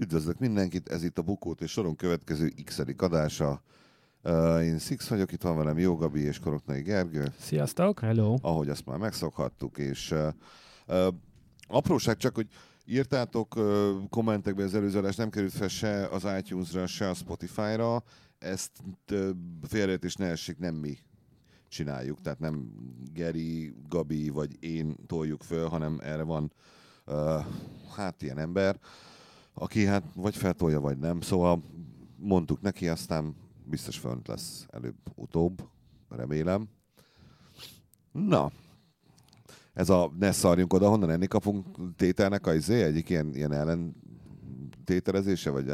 Üdvözlök 0.00 0.38
mindenkit, 0.38 0.88
ez 0.88 1.04
itt 1.04 1.18
a 1.18 1.22
Bukót 1.22 1.60
és 1.60 1.70
Soron 1.70 1.96
következő 1.96 2.52
x 2.64 2.82
adása. 2.96 3.62
Uh, 4.24 4.64
én 4.64 4.78
Six 4.78 5.08
vagyok, 5.08 5.32
itt 5.32 5.42
van 5.42 5.56
velem 5.56 5.78
Jó 5.78 5.96
Gabi 5.96 6.20
és 6.20 6.38
Koroknai 6.38 6.82
Gergő, 6.82 7.32
Sziasztok! 7.38 8.00
Hello. 8.00 8.36
ahogy 8.42 8.68
azt 8.68 8.86
már 8.86 8.98
megszokhattuk, 8.98 9.78
és 9.78 10.10
uh, 10.10 10.28
uh, 10.86 11.14
apróság 11.68 12.16
csak, 12.16 12.34
hogy 12.34 12.46
írtátok 12.84 13.56
uh, 13.56 13.90
kommentekbe 14.10 14.62
az 14.64 14.74
előző 14.74 14.98
adás, 14.98 15.16
nem 15.16 15.30
került 15.30 15.52
fel 15.52 15.68
se 15.68 16.06
az 16.06 16.26
iTunes-ra, 16.38 16.86
se 16.86 17.08
a 17.08 17.14
Spotify-ra, 17.14 18.02
ezt 18.38 18.70
uh, 19.12 19.28
félreértés 19.62 20.14
ne 20.14 20.26
essék, 20.26 20.58
nem 20.58 20.74
mi 20.74 20.98
csináljuk, 21.68 22.20
tehát 22.20 22.38
nem 22.38 22.70
Geri, 23.12 23.74
Gabi 23.88 24.28
vagy 24.28 24.56
én 24.60 24.96
toljuk 25.06 25.42
föl, 25.42 25.68
hanem 25.68 25.98
erre 26.02 26.22
van 26.22 26.52
uh, 27.06 27.44
hát 27.96 28.22
ilyen 28.22 28.38
ember, 28.38 28.78
aki 29.58 29.86
hát 29.86 30.02
vagy 30.14 30.36
feltolja, 30.36 30.80
vagy 30.80 30.98
nem. 30.98 31.20
Szóval 31.20 31.62
mondtuk 32.16 32.60
neki, 32.60 32.88
aztán 32.88 33.34
biztos 33.64 33.98
fönt 33.98 34.28
lesz 34.28 34.66
előbb-utóbb, 34.70 35.68
remélem. 36.08 36.68
Na, 38.12 38.50
ez 39.72 39.88
a 39.88 40.12
ne 40.18 40.32
szarjunk 40.32 40.72
oda, 40.72 40.88
honnan 40.88 41.10
enni 41.10 41.26
kapunk 41.26 41.66
tételnek 41.96 42.46
a 42.46 42.54
izé, 42.54 42.82
egyik 42.82 43.08
ilyen, 43.08 43.34
ilyen 43.34 43.52
ellen 43.52 43.96
tételezése, 44.84 45.50
vagy 45.50 45.68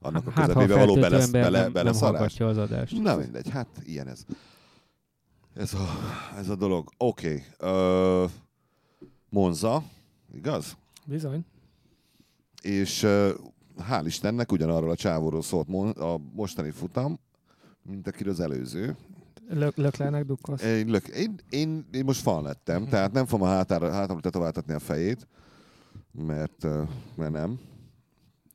annak 0.00 0.26
a 0.26 0.30
Hát, 0.30 0.46
közepébe 0.46 0.74
való 0.74 0.94
feltöltő 0.94 1.00
bele, 1.00 1.22
ember 1.22 1.42
bele, 1.42 1.60
nem, 1.60 1.72
nem 1.72 2.48
az 2.48 2.58
adást. 2.58 3.02
Na 3.02 3.16
mindegy, 3.16 3.48
hát 3.48 3.68
ilyen 3.84 4.08
ez. 4.08 4.24
Ez 5.54 5.74
a, 5.74 5.86
ez 6.36 6.48
a 6.48 6.56
dolog. 6.56 6.88
Oké. 6.96 7.44
Okay. 7.58 8.28
Monza, 9.28 9.82
igaz? 10.34 10.76
Bizony. 11.04 11.44
És 12.62 13.06
hál' 13.90 14.02
Istennek 14.06 14.52
ugyanarról 14.52 14.90
a 14.90 14.96
csávóról 14.96 15.42
szólt 15.42 15.68
a 15.98 16.20
mostani 16.34 16.70
futam, 16.70 17.18
mint 17.82 18.06
akiről 18.06 18.32
az 18.32 18.40
előző. 18.40 18.96
Lök, 19.48 19.76
löklernek 19.76 20.24
dukkolsz. 20.24 20.62
Én, 20.62 20.86
lök, 20.86 21.06
én, 21.06 21.34
én, 21.50 21.86
én 21.92 22.04
most 22.04 22.20
fan 22.20 22.42
lettem, 22.42 22.86
tehát 22.86 23.12
nem 23.12 23.26
fogom 23.26 23.48
a 23.48 23.50
hátára, 23.50 23.92
hátamra 23.92 24.22
tetováltatni 24.22 24.72
a 24.72 24.78
fejét, 24.78 25.26
mert, 26.12 26.66
mert 27.16 27.32
nem. 27.32 27.60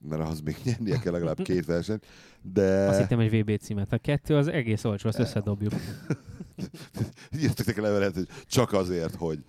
Mert 0.10 0.22
ahhoz 0.22 0.42
még 0.42 0.56
nyernie 0.64 1.00
kell 1.00 1.12
legalább 1.12 1.42
két 1.42 1.66
versenyt. 1.66 2.06
De 2.42 2.88
Azt 2.88 3.00
hittem 3.00 3.20
egy 3.20 3.42
VB 3.42 3.58
címet. 3.60 3.94
A 3.94 3.98
kettő 3.98 4.36
az 4.36 4.48
egész 4.48 4.84
olcsó, 4.84 5.08
azt 5.08 5.20
összedobjuk. 5.20 5.74
írtak 7.42 7.66
neki 7.66 7.82
levelet, 7.82 8.14
hogy 8.14 8.28
csak 8.48 8.74
azért, 8.74 9.16
hogy 9.16 9.44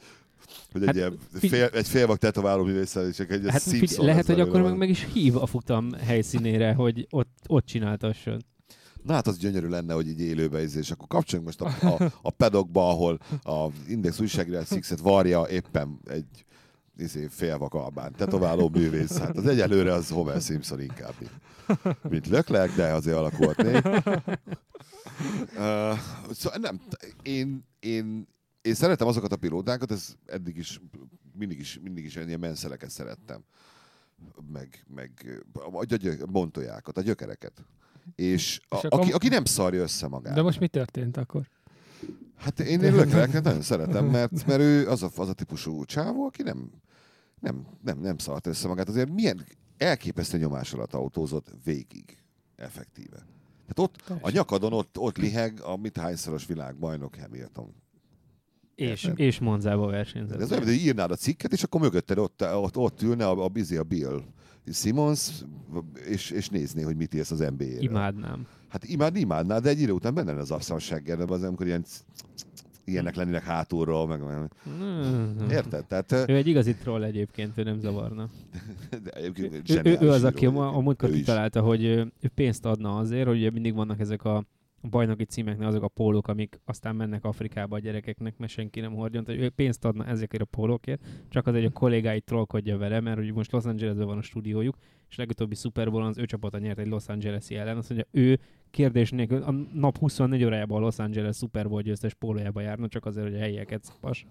hogy 0.78 0.82
egy, 0.82 0.86
Hát, 0.86 0.96
ilyen 0.96 1.18
fi- 1.32 1.50
fél, 1.50 1.64
egy 1.64 1.88
félvak 1.88 2.18
tetováló 2.18 2.64
művésszel, 2.64 3.08
és 3.08 3.16
csak 3.16 3.30
egy 3.30 3.50
Hát 3.50 3.62
figyelj, 3.62 4.06
lehet, 4.06 4.26
hogy 4.26 4.40
akkor 4.40 4.62
meg, 4.62 4.76
meg 4.76 4.88
is 4.88 5.06
hív 5.12 5.36
a 5.36 5.46
futam 5.46 5.92
helyszínére, 5.92 6.72
hogy 6.72 7.06
ott, 7.10 7.38
ott 7.46 7.66
csináltasson. 7.66 8.44
Na 9.02 9.12
hát 9.12 9.26
az 9.26 9.38
gyönyörű 9.38 9.68
lenne, 9.68 9.94
hogy 9.94 10.08
így 10.08 10.20
élőbe 10.20 10.62
izé, 10.62 10.78
és 10.78 10.90
akkor 10.90 11.06
kapcsoljunk 11.08 11.58
most 11.58 11.82
a, 11.82 11.86
a, 11.86 12.12
a 12.22 12.30
pedokba, 12.30 12.88
ahol 12.88 13.18
a 13.42 13.66
Index 13.88 14.20
újságírás 14.20 14.66
Sixet 14.66 15.00
varja 15.00 15.46
éppen 15.50 16.00
egy 16.10 16.44
izé, 16.96 17.26
félvak 17.30 17.74
albán 17.74 18.12
tetováló 18.16 18.68
művész. 18.68 19.18
Hát 19.18 19.36
az 19.36 19.46
egyelőre 19.46 19.92
az 19.92 20.08
Homer 20.08 20.40
Simpson 20.40 20.80
inkább, 20.80 21.14
mint, 21.18 21.30
mint 22.10 22.26
Leclerc, 22.26 22.74
de 22.74 22.92
azért 22.92 23.16
alakult 23.16 23.62
még. 23.62 23.82
Uh, 25.56 25.98
szóval 26.32 26.58
nem, 26.60 26.80
én, 27.22 27.64
én, 27.80 28.28
én 28.64 28.74
szeretem 28.74 29.06
azokat 29.06 29.32
a 29.32 29.36
pilótákat, 29.36 29.90
ez 29.90 30.14
eddig 30.26 30.56
is, 30.56 30.80
mindig 31.32 31.58
is, 31.58 31.78
mindig 31.82 32.04
is 32.04 32.16
ilyen 32.16 32.38
menszeleket 32.40 32.90
szerettem. 32.90 33.44
Meg, 34.52 34.84
meg 34.94 35.42
a, 35.52 35.84
gyö- 35.84 36.22
a 36.22 36.26
bontolyákat, 36.26 36.98
a 36.98 37.00
gyökereket. 37.00 37.64
És, 38.14 38.60
a, 38.68 38.76
És 38.76 38.84
akkor- 38.84 39.00
aki, 39.00 39.12
aki 39.12 39.28
nem 39.28 39.44
szarja 39.44 39.82
össze 39.82 40.08
magát. 40.08 40.34
De 40.34 40.42
most 40.42 40.60
mi 40.60 40.68
történt 40.68 41.16
akkor? 41.16 41.48
Hát 42.36 42.60
én, 42.60 42.82
én 42.82 42.94
Leclerc 42.94 43.32
nagyon 43.42 43.62
szeretem, 43.62 44.06
mert, 44.06 44.46
mert 44.46 44.60
ő 44.60 44.88
az 44.88 45.02
a, 45.02 45.10
az 45.16 45.28
a 45.28 45.32
típusú 45.32 45.84
csávó, 45.84 46.24
aki 46.26 46.42
nem, 46.42 46.70
nem, 47.40 47.66
nem, 47.82 47.98
nem 47.98 48.18
szart 48.18 48.46
össze 48.46 48.68
magát. 48.68 48.88
Azért 48.88 49.10
milyen 49.10 49.46
elképesztő 49.76 50.38
nyomás 50.38 50.72
alatt 50.72 50.92
autózott 50.94 51.50
végig, 51.64 52.18
effektíve. 52.56 53.26
Hát 53.68 53.78
ott 53.78 54.02
a 54.20 54.30
nyakadon 54.30 54.72
ott, 54.72 54.98
ott 54.98 55.16
liheg 55.16 55.60
a 55.60 55.76
mit 55.76 55.96
hányszoros 55.96 56.46
világbajnok 56.46 57.14
Hamilton. 57.16 57.74
És, 58.74 59.04
Érted? 59.04 59.18
és 59.18 59.38
Monzába 59.38 59.86
versenyzett. 59.86 60.40
ez 60.40 60.52
olyan, 60.52 60.64
hogy 60.64 60.72
írnád 60.72 61.10
a 61.10 61.16
cikket, 61.16 61.52
és 61.52 61.62
akkor 61.62 61.80
mögötted 61.80 62.18
ott, 62.18 62.42
ott, 62.54 62.76
ott 62.76 63.02
ülne 63.02 63.26
a, 63.26 63.44
a 63.44 63.50
a 63.78 63.82
Bill 63.82 64.22
Simmons, 64.72 65.30
és, 66.08 66.30
és 66.30 66.48
nézné, 66.48 66.82
hogy 66.82 66.96
mit 66.96 67.14
írsz 67.14 67.30
az 67.30 67.38
NBA-ről. 67.38 67.82
Imádnám. 67.82 68.46
Hát 68.68 68.84
imád, 68.84 69.16
imádnád, 69.16 69.62
de 69.62 69.68
egy 69.68 69.80
idő 69.80 69.92
után 69.92 70.14
benne 70.14 70.32
az 70.32 70.50
arszonsággerben, 70.50 71.28
az 71.28 71.42
amikor 71.42 71.66
ilyen 71.66 71.84
ilyenek 72.84 73.14
lennének 73.16 73.42
hátulról, 73.44 74.06
meg, 74.06 74.20
Mm. 74.68 75.48
érted? 75.50 75.84
Tehát, 75.86 76.12
Ő 76.12 76.34
egy 76.36 76.46
igazi 76.46 76.74
troll 76.74 77.02
egyébként, 77.02 77.58
ő 77.58 77.62
nem 77.62 77.80
zavarna. 77.80 78.28
de 79.02 79.10
egyébként 79.10 79.70
Ő, 79.70 79.80
ő, 79.84 79.96
ő 80.00 80.08
az, 80.10 80.24
aki 80.24 80.46
a, 80.46 80.76
a 80.76 80.80
múltkor 80.80 81.10
kitalálta, 81.10 81.60
hogy 81.60 81.84
ő 81.84 82.12
pénzt 82.34 82.64
adna 82.64 82.96
azért, 82.96 83.26
hogy 83.26 83.36
ugye 83.36 83.50
mindig 83.50 83.74
vannak 83.74 84.00
ezek 84.00 84.24
a 84.24 84.44
a 84.84 84.88
bajnoki 84.88 85.24
címeknél 85.24 85.66
azok 85.66 85.82
a 85.82 85.88
pólók, 85.88 86.28
amik 86.28 86.60
aztán 86.64 86.96
mennek 86.96 87.24
Afrikába 87.24 87.76
a 87.76 87.78
gyerekeknek, 87.78 88.36
mert 88.36 88.52
senki 88.52 88.80
nem 88.80 88.94
hordjon. 88.94 89.24
Tehát 89.24 89.40
ő 89.40 89.50
pénzt 89.50 89.84
adna 89.84 90.06
ezekért 90.06 90.42
a 90.42 90.46
pólókért, 90.46 91.04
csak 91.28 91.46
azért, 91.46 91.62
hogy 91.62 91.72
a 91.74 91.78
kollégái 91.78 92.20
trollkodja 92.20 92.78
vele, 92.78 93.00
mert 93.00 93.16
hogy 93.16 93.32
most 93.32 93.52
Los 93.52 93.64
Angelesben 93.64 94.06
van 94.06 94.18
a 94.18 94.22
stúdiójuk, 94.22 94.76
és 95.08 95.16
legutóbbi 95.16 95.54
Super 95.54 95.90
Bowl 95.90 96.04
az 96.04 96.18
ő 96.18 96.24
csapata 96.24 96.58
nyert 96.58 96.78
egy 96.78 96.86
Los 96.86 97.08
Angeles-i 97.08 97.56
ellen. 97.56 97.76
Azt 97.76 97.88
mondja, 97.90 98.08
ő 98.10 98.38
kérdés 98.70 99.10
nélkül 99.10 99.42
a 99.42 99.50
nap 99.72 99.98
24 99.98 100.44
órájában 100.44 100.76
a 100.76 100.84
Los 100.84 100.98
Angeles 100.98 101.36
Super 101.36 101.68
Bowl 101.68 101.82
győztes 101.82 102.14
pólójába 102.14 102.60
járna, 102.60 102.88
csak 102.88 103.06
azért, 103.06 103.26
hogy 103.26 103.36
a 103.36 103.38
helyieket 103.40 103.84
szapas. 103.84 104.26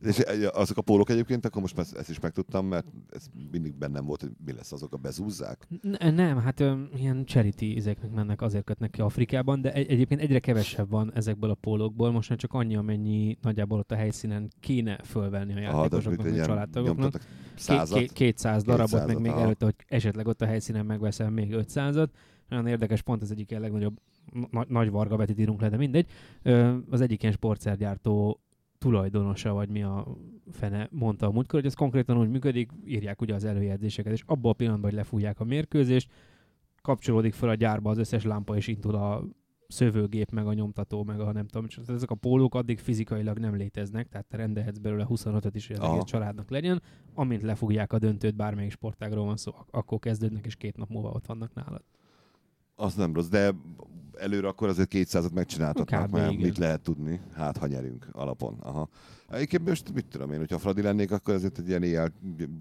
És 0.00 0.18
azok 0.52 0.76
a 0.76 0.82
pólók 0.82 1.10
egyébként, 1.10 1.44
akkor 1.46 1.60
most 1.60 1.76
már 1.76 1.86
ezt 1.96 2.10
is 2.10 2.20
megtudtam, 2.20 2.66
mert 2.66 2.86
ez 3.10 3.26
mindig 3.50 3.74
bennem 3.74 4.04
volt, 4.04 4.20
hogy 4.20 4.30
mi 4.44 4.52
lesz 4.52 4.72
azok 4.72 4.92
a 4.92 4.96
bezúzzák. 4.96 5.66
N- 5.82 6.14
nem, 6.14 6.38
hát 6.38 6.60
ö, 6.60 6.82
ilyen 6.96 7.24
charity 7.24 7.60
izeknek 7.62 8.10
mennek, 8.10 8.42
azért 8.42 8.64
kötnek 8.64 8.90
ki 8.90 9.00
Afrikában, 9.00 9.60
de 9.60 9.72
egy- 9.72 9.90
egyébként 9.90 10.20
egyre 10.20 10.38
kevesebb 10.38 10.90
van 10.90 11.12
ezekből 11.14 11.50
a 11.50 11.54
pólókból, 11.54 12.10
most 12.10 12.28
már 12.28 12.38
csak 12.38 12.52
annyi, 12.52 12.76
amennyi 12.76 13.38
nagyjából 13.42 13.78
ott 13.78 13.92
a 13.92 13.96
helyszínen 13.96 14.50
kéne 14.60 14.98
fölvenni 15.04 15.52
a 15.54 15.58
játékosoknak, 15.58 16.26
a 16.26 16.44
családtagoknak. 16.44 17.20
százat. 17.56 17.98
ké- 17.98 18.12
200 18.12 18.62
darabot, 18.62 18.90
meg 18.92 18.98
Kétszázat, 19.00 19.22
még 19.22 19.30
aha. 19.30 19.40
előtte, 19.40 19.64
hogy 19.64 19.74
esetleg 19.86 20.26
ott 20.26 20.42
a 20.42 20.46
helyszínen 20.46 20.86
megveszel 20.86 21.30
még 21.30 21.50
500-at. 21.56 22.08
Nagyon 22.48 22.66
érdekes, 22.66 23.02
pont 23.02 23.22
az 23.22 23.30
egyik 23.30 23.50
ilyen 23.50 23.62
legnagyobb 23.62 23.96
na- 24.50 24.64
nagy 24.68 24.90
Varga 24.90 25.16
Betit 25.16 25.38
írunk 25.38 25.60
le, 25.60 25.68
de 25.68 25.76
mindegy. 25.76 26.06
Ö, 26.42 26.76
az 26.90 27.00
egyik 27.00 27.22
ilyen 27.22 27.34
sportszergyártó 27.34 28.40
tulajdonosa, 28.86 29.52
vagy 29.52 29.68
mi 29.68 29.82
a 29.82 30.06
fene 30.50 30.88
mondta 30.90 31.26
a 31.26 31.30
múltkor, 31.30 31.60
hogy 31.60 31.68
ez 31.68 31.74
konkrétan 31.74 32.18
úgy 32.18 32.28
működik, 32.28 32.70
írják 32.84 33.20
ugye 33.20 33.34
az 33.34 33.44
előjegyzéseket, 33.44 34.12
és 34.12 34.22
abban 34.26 34.50
a 34.50 34.54
pillanatban, 34.54 34.90
hogy 34.90 34.98
lefújják 34.98 35.40
a 35.40 35.44
mérkőzést, 35.44 36.10
kapcsolódik 36.82 37.34
fel 37.34 37.48
a 37.48 37.54
gyárba 37.54 37.90
az 37.90 37.98
összes 37.98 38.24
lámpa, 38.24 38.56
és 38.56 38.66
indul 38.66 38.94
a 38.94 39.24
szövőgép, 39.68 40.30
meg 40.30 40.46
a 40.46 40.52
nyomtató, 40.52 41.04
meg 41.04 41.20
a 41.20 41.32
nem 41.32 41.46
tudom, 41.46 41.66
ezek 41.86 42.10
a 42.10 42.14
pólók 42.14 42.54
addig 42.54 42.78
fizikailag 42.78 43.38
nem 43.38 43.54
léteznek, 43.54 44.08
tehát 44.08 44.26
te 44.26 44.36
rendelhetsz 44.36 44.78
belőle 44.78 45.06
25-öt 45.08 45.54
is, 45.54 45.66
hogy 45.66 45.76
az 45.76 45.82
Aha. 45.82 45.92
egész 45.92 46.04
családnak 46.04 46.50
legyen. 46.50 46.82
Amint 47.14 47.42
lefogják 47.42 47.92
a 47.92 47.98
döntőt, 47.98 48.36
bármelyik 48.36 48.70
sportágról 48.70 49.24
van 49.24 49.36
szó, 49.36 49.52
ak- 49.54 49.74
akkor 49.74 49.98
kezdődnek, 49.98 50.46
és 50.46 50.56
két 50.56 50.76
nap 50.76 50.88
múlva 50.88 51.10
ott 51.10 51.26
vannak 51.26 51.54
nálad. 51.54 51.82
Az 52.76 52.94
nem 52.94 53.14
rossz, 53.14 53.28
de 53.28 53.54
előre 54.18 54.48
akkor 54.48 54.68
azért 54.68 54.92
200-at 54.94 55.32
megcsináltatnak, 55.32 56.10
mert 56.10 56.30
igen. 56.32 56.44
mit 56.44 56.58
lehet 56.58 56.80
tudni, 56.80 57.20
hát 57.34 57.56
ha 57.56 57.66
nyerünk 57.66 58.08
alapon. 58.12 58.56
Aha. 58.60 58.88
Egyébként 59.30 59.68
most 59.68 59.94
mit 59.94 60.06
tudom 60.06 60.32
én, 60.32 60.38
hogyha 60.38 60.58
Fradi 60.58 60.82
lennék, 60.82 61.12
akkor 61.12 61.34
azért 61.34 61.58
egy 61.58 61.68
ilyen 61.68 61.82
éjjel 61.82 62.12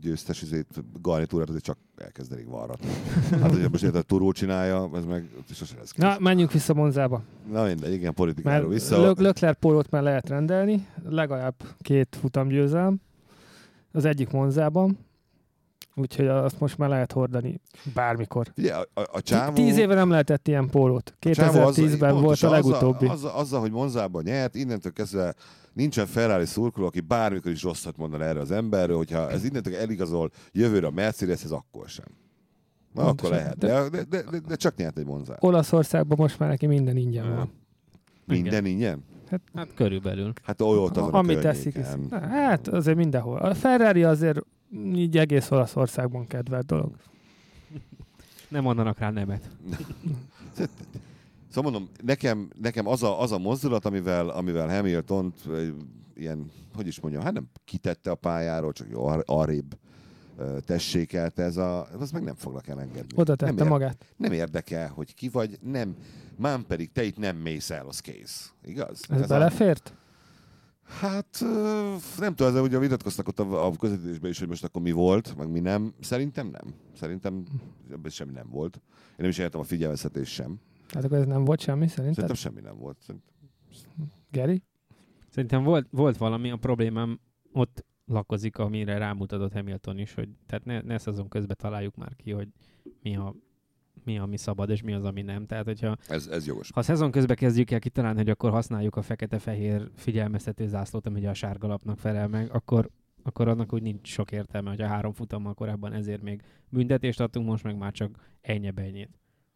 győztes 0.01 0.41
izét, 0.41 0.83
garnitúrát 1.01 1.49
azért 1.49 1.63
csak 1.63 1.77
elkezdenék 1.97 2.47
varratni. 2.47 2.90
hát, 3.41 3.51
hogyha 3.51 3.69
most 3.69 3.84
érted, 3.84 3.99
a 3.99 4.03
turó 4.03 4.31
csinálja, 4.31 4.90
ez 4.93 5.05
meg 5.05 5.29
sose 5.53 5.75
lesz 5.78 5.93
Na, 5.93 6.16
menjünk 6.19 6.51
vissza 6.51 6.73
Monzába. 6.73 7.23
Na 7.51 7.63
mindegy, 7.63 7.93
igen, 7.93 8.13
politikáról 8.13 8.69
vissza. 8.69 9.01
Lö- 9.01 9.19
Lökler 9.19 9.55
pólót 9.55 9.90
már 9.90 10.03
lehet 10.03 10.29
rendelni, 10.29 10.87
legalább 11.03 11.55
két 11.79 12.17
futamgyőzelm. 12.19 13.01
Az 13.91 14.05
egyik 14.05 14.31
Monzában, 14.31 14.97
úgyhogy 15.95 16.27
azt 16.27 16.59
most 16.59 16.77
már 16.77 16.89
lehet 16.89 17.11
hordani 17.11 17.59
bármikor. 17.93 18.47
Ugye, 18.57 18.73
a, 18.73 18.87
a, 18.93 19.01
a 19.11 19.21
csávó... 19.21 19.53
Tíz 19.53 19.77
éve 19.77 19.93
nem 19.95 20.09
lehetett 20.09 20.47
ilyen 20.47 20.69
pólót. 20.69 21.13
a 21.19 21.29
csávó 21.29 21.59
azzal- 21.59 21.73
2010-ben 21.75 22.09
volt 22.11 22.21
pontosan 22.21 22.49
a 22.49 22.53
legutóbbi. 22.53 23.05
Azzal, 23.05 23.13
azzal, 23.15 23.39
azzal, 23.39 23.59
hogy 23.59 23.71
Monzában 23.71 24.23
nyert, 24.23 24.55
innentől 24.55 24.91
kezdve 24.91 25.33
nincsen 25.73 26.05
Ferrari 26.05 26.45
szurkoló, 26.45 26.85
aki 26.87 26.99
bármikor 26.99 27.51
is 27.51 27.63
rosszat 27.63 27.97
mondan 27.97 28.21
erre 28.21 28.39
az 28.39 28.51
emberről, 28.51 28.97
hogyha 28.97 29.29
ez 29.31 29.45
innentől 29.45 29.75
eligazol 29.75 30.31
jövőre 30.51 30.87
a 30.87 30.91
Mercedeshez, 30.91 31.51
akkor 31.51 31.89
sem. 31.89 32.05
Na, 32.93 33.01
akkor 33.01 33.15
Pontosan. 33.15 33.37
lehet. 33.37 33.57
De, 33.57 33.89
de, 33.89 34.03
de, 34.03 34.29
de, 34.31 34.39
de 34.47 34.55
csak 34.55 34.75
nyert 34.75 34.97
egy 34.97 35.05
Monzát. 35.05 35.43
Olaszországban 35.43 36.17
most 36.19 36.39
már 36.39 36.49
neki 36.49 36.65
minden 36.65 36.97
ingyen 36.97 37.35
van. 37.35 37.51
Minden 38.25 38.65
ingyen? 38.65 39.03
Hát 39.53 39.73
körülbelül. 39.75 40.33
Hát 40.43 40.61
olyat 40.61 40.97
azon 40.97 41.13
a 41.13 41.17
Amit 41.17 41.39
teszik. 41.39 41.77
Hát 42.11 42.67
azért 42.67 42.97
mindenhol. 42.97 43.37
A 43.37 43.53
Ferrari 43.53 44.03
azért 44.03 44.39
így 44.93 45.17
egész 45.17 45.51
Olaszországban 45.51 46.27
kedvelt 46.27 46.66
dolog. 46.66 46.95
Nem 48.49 48.63
mondanak 48.63 48.97
rá 48.97 49.11
nemet. 49.11 49.49
Szóval 51.49 51.72
mondom, 51.72 51.91
nekem, 52.03 52.49
nekem 52.61 52.87
az, 52.87 53.03
a, 53.03 53.22
az 53.22 53.31
a 53.31 53.37
mozdulat, 53.37 53.85
amivel, 53.85 54.29
amivel 54.29 54.69
hamilton 54.69 55.33
ilyen, 56.16 56.51
hogy 56.73 56.87
is 56.87 56.99
mondjam, 56.99 57.23
hát 57.23 57.33
nem 57.33 57.47
kitette 57.66 58.11
a 58.11 58.16
pályáról, 58.16 58.72
csak 58.72 58.87
jó, 58.89 59.07
arrébb 59.25 59.77
tessékelt 60.66 61.39
ez 61.39 61.57
a, 61.57 61.87
az 61.99 62.11
meg 62.11 62.23
nem 62.23 62.35
foglak 62.35 62.67
elengedni. 62.67 63.16
Oda 63.16 63.35
tette 63.35 63.51
nem 63.51 63.66
ér, 63.66 63.71
magát. 63.71 64.05
Nem 64.17 64.31
érdekel, 64.31 64.89
hogy 64.89 65.13
ki 65.13 65.29
vagy, 65.29 65.57
nem. 65.61 65.95
Mám 66.37 66.66
pedig 66.66 66.91
te 66.91 67.03
itt 67.03 67.17
nem 67.17 67.37
mész 67.37 67.69
el, 67.69 67.87
az 67.87 67.99
kész. 67.99 68.53
Igaz? 68.66 69.01
Ez, 69.09 69.21
ez 69.21 69.28
belefért? 69.28 69.93
A... 69.95 70.04
Hát 70.85 71.43
nem 72.17 72.35
tudom, 72.35 72.64
ugye 72.64 72.79
vitatkoztak 72.79 73.28
ott 73.28 73.40
a, 73.40 73.66
a 73.66 73.72
közvetítésben 73.72 74.32
is, 74.32 74.40
hogy 74.40 74.47
most 74.47 74.64
akkor 74.64 74.82
mi 74.82 74.91
volt, 74.91 75.35
meg 75.37 75.49
mi 75.49 75.59
nem. 75.59 75.93
Szerintem 75.99 76.47
nem. 76.47 76.73
Szerintem 76.93 77.43
ebben 77.91 78.11
semmi 78.11 78.32
nem 78.32 78.49
volt. 78.49 78.76
Én 78.76 79.16
nem 79.17 79.29
is 79.29 79.37
értem 79.37 79.59
a 79.59 79.64
figyelmeztetés 79.64 80.29
sem. 80.29 80.59
Tehát 80.87 81.05
akkor 81.05 81.17
ez 81.17 81.26
nem 81.26 81.46
volt 81.46 81.59
semmi, 81.59 81.87
szerinted? 81.87 82.28
Szerintem 82.28 82.35
semmi 82.35 82.61
nem 82.61 82.78
volt. 82.78 82.97
Szerintem... 82.99 83.34
Geri? 84.32 84.64
Szerintem 85.29 85.64
volt, 85.64 85.87
volt 85.91 86.17
valami, 86.17 86.52
a 86.52 86.58
problémám 86.58 87.20
ott 87.52 87.85
lakozik, 88.05 88.58
amire 88.58 88.97
rámutatott 88.97 89.53
Hamilton 89.53 89.97
is, 89.97 90.14
hogy 90.14 90.29
tehát 90.46 90.66
ne, 90.66 90.81
ne 90.81 90.97
szezon 90.97 91.28
közben 91.28 91.55
találjuk 91.59 91.96
már 91.96 92.16
ki, 92.16 92.31
hogy 92.31 92.47
mi 93.02 93.16
a 93.16 93.35
mi, 94.05 94.17
ami 94.17 94.37
szabad, 94.37 94.69
és 94.69 94.81
mi 94.81 94.93
az, 94.93 95.03
ami 95.03 95.22
nem. 95.22 95.46
Tehát, 95.46 95.66
hogyha 95.66 95.97
ez, 96.07 96.28
ez 96.28 96.47
jogos. 96.47 96.72
Ha 96.73 96.79
a 96.79 96.84
szezon 96.84 97.11
közben 97.11 97.35
kezdjük 97.35 97.72
el 97.72 97.79
kitalálni, 97.79 98.17
hogy 98.17 98.29
akkor 98.29 98.52
használjuk 98.52 98.96
a 98.96 99.02
fekete-fehér 99.02 99.90
figyelmeztető 99.96 100.67
zászlót, 100.67 101.05
ami 101.05 101.25
a 101.25 101.34
sárga 101.34 101.67
lapnak 101.67 101.99
felel 101.99 102.28
meg, 102.28 102.52
akkor, 102.52 102.90
akkor 103.23 103.47
annak 103.47 103.73
úgy 103.73 103.81
nincs 103.81 104.07
sok 104.07 104.31
értelme, 104.31 104.69
hogy 104.69 104.81
a 104.81 104.87
három 104.87 105.13
futammal 105.13 105.53
korábban 105.53 105.93
ezért 105.93 106.22
még 106.22 106.41
büntetést 106.69 107.19
adtunk, 107.19 107.47
most 107.47 107.63
meg 107.63 107.78
már 107.78 107.91
csak 107.91 108.29
ennyi 108.41 108.72
ennyit. 108.75 109.09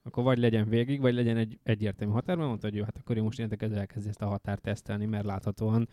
Akkor 0.04 0.24
vagy 0.24 0.38
legyen 0.38 0.70
végig, 0.70 1.02
vagy 1.02 1.14
legyen 1.14 1.38
egy 1.38 1.60
egyértelmű 1.64 2.14
határ, 2.14 2.36
mert 2.36 2.48
mondta, 2.48 2.68
hogy 2.68 2.76
jó, 2.76 2.84
hát 2.84 2.98
akkor 2.98 3.18
én 3.18 3.24
most 3.24 3.40
innentől 3.40 3.78
elkezdi 3.78 4.10
ezt 4.10 4.22
a 4.22 4.28
határt 4.28 4.62
tesztelni, 4.62 5.06
mert 5.06 5.26
láthatóan 5.26 5.88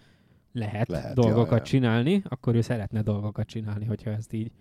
lehet, 0.53 0.88
lehet 0.88 1.14
dolgokat 1.14 1.50
ja, 1.50 1.56
ja. 1.56 1.62
csinálni, 1.62 2.23
akkor 2.29 2.55
ő 2.55 2.61
szeretne 2.61 3.03
dolgokat 3.03 3.47
csinálni, 3.47 3.85
hogyha 3.85 4.11
ezt 4.11 4.32
így 4.32 4.53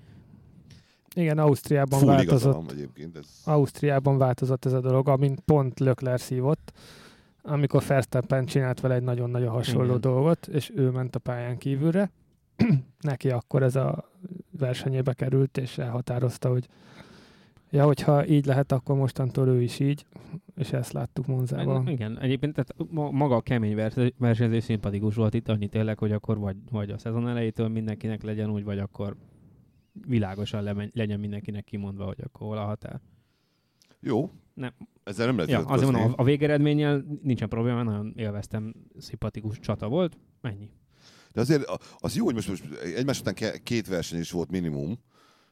igen, 1.15 1.37
Ausztriában 1.37 1.99
Full 1.99 2.07
változott. 2.07 2.71
Egyébként 2.71 3.17
ez... 3.17 3.41
Ausztriában 3.45 4.17
változott 4.17 4.65
ez 4.65 4.73
a 4.73 4.79
dolog, 4.79 5.09
amint 5.09 5.39
pont 5.39 5.79
Lökler 5.79 6.19
szívott, 6.19 6.71
amikor 7.41 7.83
Verstappen 7.87 8.45
csinált 8.45 8.79
vele 8.79 8.95
egy 8.95 9.03
nagyon-nagyon 9.03 9.49
hasonló 9.49 9.87
Igen. 9.87 10.01
dolgot, 10.01 10.47
és 10.47 10.71
ő 10.75 10.89
ment 10.89 11.15
a 11.15 11.19
pályán 11.19 11.57
kívülre. 11.57 12.11
Neki 12.99 13.29
akkor 13.29 13.63
ez 13.63 13.75
a 13.75 14.11
versenyébe 14.59 15.13
került, 15.13 15.57
és 15.57 15.77
elhatározta, 15.77 16.49
hogy 16.49 16.67
ja, 17.69 17.85
hogyha 17.85 18.27
így 18.27 18.45
lehet, 18.45 18.71
akkor 18.71 18.95
mostantól 18.95 19.47
ő 19.47 19.61
is 19.61 19.79
így, 19.79 20.05
és 20.55 20.73
ezt 20.73 20.91
láttuk 20.91 21.27
Monzában. 21.27 21.87
Igen, 21.87 22.19
egyébként 22.19 22.53
tehát 22.53 22.91
maga 23.11 23.35
a 23.35 23.41
kemény 23.41 23.75
versenyzés 24.17 24.63
szimpatikus 24.63 25.15
volt 25.15 25.33
itt, 25.33 25.49
annyi 25.49 25.67
tényleg, 25.67 25.97
hogy 25.97 26.11
akkor 26.11 26.37
vagy, 26.37 26.55
vagy 26.71 26.89
a 26.89 26.97
szezon 26.97 27.27
elejétől 27.27 27.67
mindenkinek 27.67 28.23
legyen 28.23 28.49
úgy, 28.49 28.63
vagy 28.63 28.79
akkor 28.79 29.15
világosan 30.07 30.63
le, 30.63 30.89
legyen 30.93 31.19
mindenkinek 31.19 31.63
kimondva, 31.63 32.05
hogy 32.05 32.21
akkor 32.23 32.47
hol 32.47 32.57
a 32.57 32.65
határ. 32.65 33.01
Jó. 33.99 34.31
Nem. 34.53 34.71
Ezzel 35.03 35.25
nem 35.25 35.35
lehet 35.35 35.51
ja, 35.51 35.59
azért 35.59 35.91
mondom, 35.91 36.13
a 36.15 36.23
végeredménnyel 36.23 37.05
nincsen 37.21 37.49
probléma, 37.49 37.83
nagyon 37.83 38.13
élveztem, 38.15 38.73
szimpatikus 38.97 39.59
csata 39.59 39.87
volt, 39.87 40.17
ennyi. 40.41 40.69
De 41.33 41.41
azért 41.41 41.63
az 41.97 42.15
jó, 42.15 42.25
hogy 42.25 42.33
most, 42.33 42.47
most 42.47 42.65
egymás 42.95 43.19
után 43.19 43.33
két 43.63 43.87
verseny 43.87 44.19
is 44.19 44.31
volt 44.31 44.51
minimum, 44.51 44.99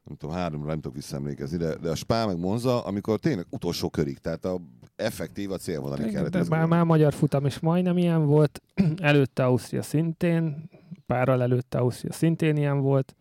nem 0.03 0.15
tudom, 0.17 0.35
háromra 0.35 0.67
nem 0.67 0.79
tudok 0.79 0.95
visszaemlékezni, 0.95 1.57
de, 1.57 1.75
de 1.75 1.89
a 1.89 1.95
Spá 1.95 2.25
meg 2.25 2.39
Monza, 2.39 2.83
amikor 2.83 3.19
tényleg 3.19 3.45
utolsó 3.49 3.89
körig, 3.89 4.17
tehát 4.17 4.45
a 4.45 4.59
effektív 4.95 5.51
a 5.51 5.57
célvonali 5.57 6.11
kellett. 6.11 6.49
Már, 6.49 6.65
már 6.65 6.83
magyar 6.83 7.13
futam 7.13 7.45
is 7.45 7.59
majdnem 7.59 7.97
ilyen 7.97 8.25
volt, 8.25 8.61
előtte 8.97 9.45
Ausztria 9.45 9.81
szintén, 9.81 10.69
párral 11.05 11.41
előtte 11.41 11.77
Ausztria 11.77 12.13
szintén 12.13 12.57
ilyen 12.57 12.79
volt, 12.79 13.15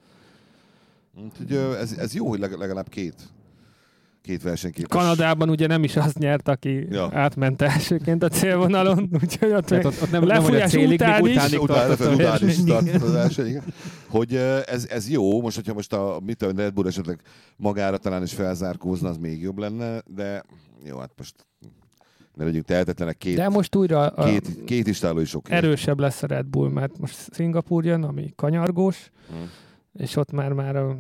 Úgyhogy 1.15 1.53
ez, 1.57 1.93
ez 1.93 2.15
jó, 2.15 2.29
hogy 2.29 2.39
legalább 2.39 2.89
két 2.89 3.15
két 4.23 4.43
versenyképes. 4.43 4.89
Kanadában 4.89 5.51
ugye 5.51 5.67
nem 5.67 5.85
is 5.85 5.97
az 5.97 6.13
nyert, 6.13 6.49
aki 6.49 6.87
ja. 6.91 7.09
átment 7.13 7.63
elsőként 7.63 8.23
a 8.23 8.29
célvonalon, 8.29 9.09
úgyhogy 9.23 9.53
ott, 9.53 9.73
ott, 9.73 9.85
ott 9.85 10.11
nem, 10.11 10.27
lefújás 10.27 10.73
nem, 10.73 10.91
után 10.91 11.27
is. 11.27 11.35
Utánig 11.35 11.61
után, 11.61 11.91
után 11.91 12.49
is 12.49 12.63
tartott 12.65 13.09
a 13.09 13.13
verseny, 13.13 13.63
Hogy 14.09 14.35
ez, 14.67 14.87
ez 14.91 15.11
jó, 15.11 15.41
most 15.41 15.57
hogyha 15.57 15.75
most 15.75 15.93
a 15.93 16.21
mit 16.25 16.43
a 16.43 16.51
Red 16.57 16.73
Bull 16.73 16.87
esetleg 16.87 17.21
magára 17.57 17.97
talán 17.97 18.23
is 18.23 18.33
felzárkózna, 18.33 19.09
az 19.09 19.17
még 19.17 19.43
jobb 19.43 19.59
lenne, 19.59 20.03
de 20.15 20.43
jó, 20.85 20.99
hát 20.99 21.13
most 21.17 21.35
ne 22.35 22.45
legyünk 22.45 22.65
tehetetlenek, 22.65 23.19
két, 23.19 23.37
De 23.37 23.49
most 23.49 23.77
újra 23.77 24.07
a 24.07 24.25
két, 24.25 24.65
két 24.65 24.87
is 24.87 25.03
oké. 25.35 25.53
Erősebb 25.53 26.01
lesz 26.01 26.23
a 26.23 26.27
Red 26.27 26.47
Bull, 26.47 26.71
mert 26.71 26.99
most 26.99 27.17
Szingapúr 27.33 27.85
jön, 27.85 28.03
ami 28.03 28.33
kanyargós, 28.37 29.11
hmm 29.31 29.51
és 29.93 30.17
ott 30.17 30.33
már 30.33 30.53
már 30.53 30.97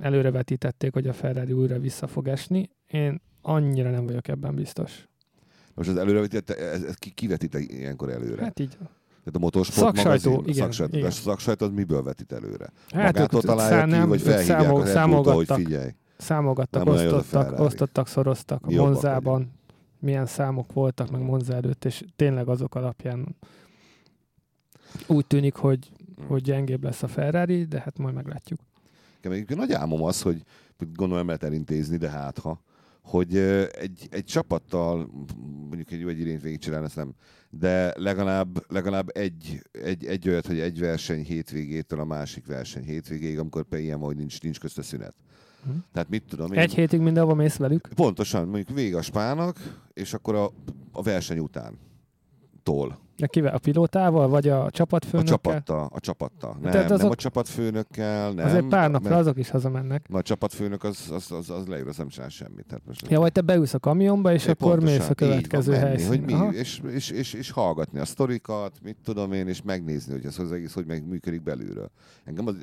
előrevetítették, 0.00 0.92
hogy 0.92 1.06
a 1.06 1.12
Ferrari 1.12 1.52
újra 1.52 1.78
vissza 1.78 2.06
fog 2.06 2.28
esni. 2.28 2.70
Én 2.86 3.20
annyira 3.42 3.90
nem 3.90 4.06
vagyok 4.06 4.28
ebben 4.28 4.54
biztos. 4.54 5.08
Most 5.74 5.88
az 5.88 5.96
előrevetítette, 5.96 6.56
ez, 6.70 6.82
ez 6.82 6.94
ki, 6.94 7.26
vetít 7.26 7.54
ilyenkor 7.54 8.10
előre? 8.10 8.42
Hát 8.42 8.60
így. 8.60 8.76
Tehát 9.28 9.34
a 9.34 9.38
motorsport 9.38 9.96
szaksajtó, 9.96 10.30
magazin, 10.30 10.52
igen, 10.52 10.64
szaksajtó, 10.64 10.96
igen. 10.96 11.08
A 11.08 11.12
szaksajtó 11.12 11.66
az 11.66 11.72
miből 11.72 12.02
vetít 12.02 12.32
előre? 12.32 12.72
Hát 12.88 13.12
Magától 13.14 13.42
találja 13.42 13.84
ki, 13.84 13.90
nem, 13.90 14.08
vagy 14.08 14.20
felhívják 14.20 14.60
számol, 14.60 14.80
a 14.80 14.86
számolgattak, 14.86 15.56
hogy 15.56 15.64
figyelj. 15.64 15.90
Számolgattak, 16.16 16.84
nem 16.84 16.94
osztottak, 16.94 17.60
osztottak, 17.60 18.08
szoroztak 18.08 18.66
a 18.66 18.70
Monzában. 18.70 19.52
Milyen 19.98 20.26
számok 20.26 20.72
voltak 20.72 21.10
meg 21.10 21.20
Monza 21.20 21.54
előtt, 21.54 21.84
és 21.84 22.04
tényleg 22.16 22.48
azok 22.48 22.74
alapján 22.74 23.36
úgy 25.06 25.26
tűnik, 25.26 25.54
hogy 25.54 25.90
hogy 26.26 26.42
gyengébb 26.42 26.84
lesz 26.84 27.02
a 27.02 27.08
Ferrari, 27.08 27.64
de 27.64 27.80
hát 27.80 27.98
majd 27.98 28.14
meglátjuk. 28.14 28.60
Nekem 29.22 29.58
nagy 29.58 29.72
álmom 29.72 30.02
az, 30.02 30.22
hogy 30.22 30.42
gondolom 30.94 31.26
lehet 31.26 31.42
elintézni, 31.42 31.96
de 31.96 32.10
hát 32.10 32.38
ha, 32.38 32.62
hogy 33.02 33.36
egy, 33.36 34.08
egy 34.10 34.24
csapattal, 34.24 35.10
mondjuk 35.68 35.90
egy, 35.90 36.08
egy 36.08 36.20
irényt 36.20 36.42
végigcsinálni, 36.42 36.86
ezt 36.86 36.96
nem, 36.96 37.14
de 37.50 37.92
legalább, 37.96 38.72
legalább 38.72 39.16
egy, 39.16 39.62
egy, 39.72 40.04
egy 40.04 40.28
olyat, 40.28 40.46
hogy 40.46 40.58
egy 40.58 40.78
verseny 40.78 41.24
hétvégétől 41.24 42.00
a 42.00 42.04
másik 42.04 42.46
verseny 42.46 42.84
hétvégéig, 42.84 43.38
amikor 43.38 43.62
például 43.62 43.88
ilyen, 43.88 43.98
hogy 43.98 44.16
nincs, 44.16 44.42
nincs 44.42 44.60
közte 44.60 44.82
szünet. 44.82 45.14
Hm. 45.64 45.70
Tehát 45.92 46.08
mit 46.08 46.24
tudom 46.28 46.52
én... 46.52 46.58
Egy 46.58 46.74
hétig 46.74 47.00
mindenhova 47.00 47.34
mész 47.34 47.56
velük? 47.56 47.88
Pontosan, 47.94 48.48
mondjuk 48.48 48.76
vége 48.76 48.96
a 48.96 49.02
spának, 49.02 49.80
és 49.92 50.14
akkor 50.14 50.34
a, 50.34 50.52
a 50.92 51.02
verseny 51.02 51.38
után 51.38 51.78
tól 52.68 52.98
de 53.18 53.26
kivel? 53.26 53.54
A 53.54 53.58
pilótával, 53.58 54.28
vagy 54.28 54.48
a 54.48 54.70
csapatfőnökkel? 54.70 55.34
A 55.34 55.38
csapattal, 55.38 55.90
a 55.92 56.00
csapattal. 56.00 56.56
Nem, 56.62 56.72
Tehát 56.72 56.90
azok... 56.90 57.02
nem 57.02 57.10
a 57.10 57.14
csapatfőnökkel, 57.14 58.32
nem. 58.32 58.46
Azért 58.46 58.66
pár 58.66 58.90
napra 58.90 59.08
mert... 59.08 59.20
azok 59.20 59.38
is 59.38 59.50
hazamennek. 59.50 60.08
Na, 60.08 60.18
a 60.18 60.22
csapatfőnök 60.22 60.84
az, 60.84 61.10
az, 61.10 61.32
az, 61.32 61.50
az 61.50 61.66
leül, 61.66 61.88
az 61.88 61.96
nem 61.96 62.08
csinál 62.08 62.28
semmit. 62.28 62.66
Tehát 62.66 62.86
most 62.86 63.10
ja, 63.10 63.20
vagy 63.20 63.32
te 63.32 63.40
beülsz 63.40 63.74
a 63.74 63.78
kamionba, 63.78 64.32
és 64.32 64.46
é, 64.46 64.50
akkor 64.50 64.80
mész 64.80 65.08
a 65.08 65.14
következő 65.14 65.72
helyszínre. 65.72 66.36
Hogy 66.36 66.50
mi, 66.50 66.56
és, 66.56 66.80
és, 66.90 67.10
és, 67.10 67.32
és, 67.32 67.50
hallgatni 67.50 67.98
a 67.98 68.04
sztorikat, 68.04 68.72
mit 68.82 68.96
tudom 69.04 69.32
én, 69.32 69.48
és 69.48 69.62
megnézni, 69.62 70.12
hogy 70.12 70.24
ez 70.24 70.38
az 70.38 70.52
egész 70.52 70.74
hogy 70.74 70.86
meg 70.86 71.08
működik 71.08 71.42
belülről. 71.42 71.90
Engem 72.24 72.46
az, 72.46 72.54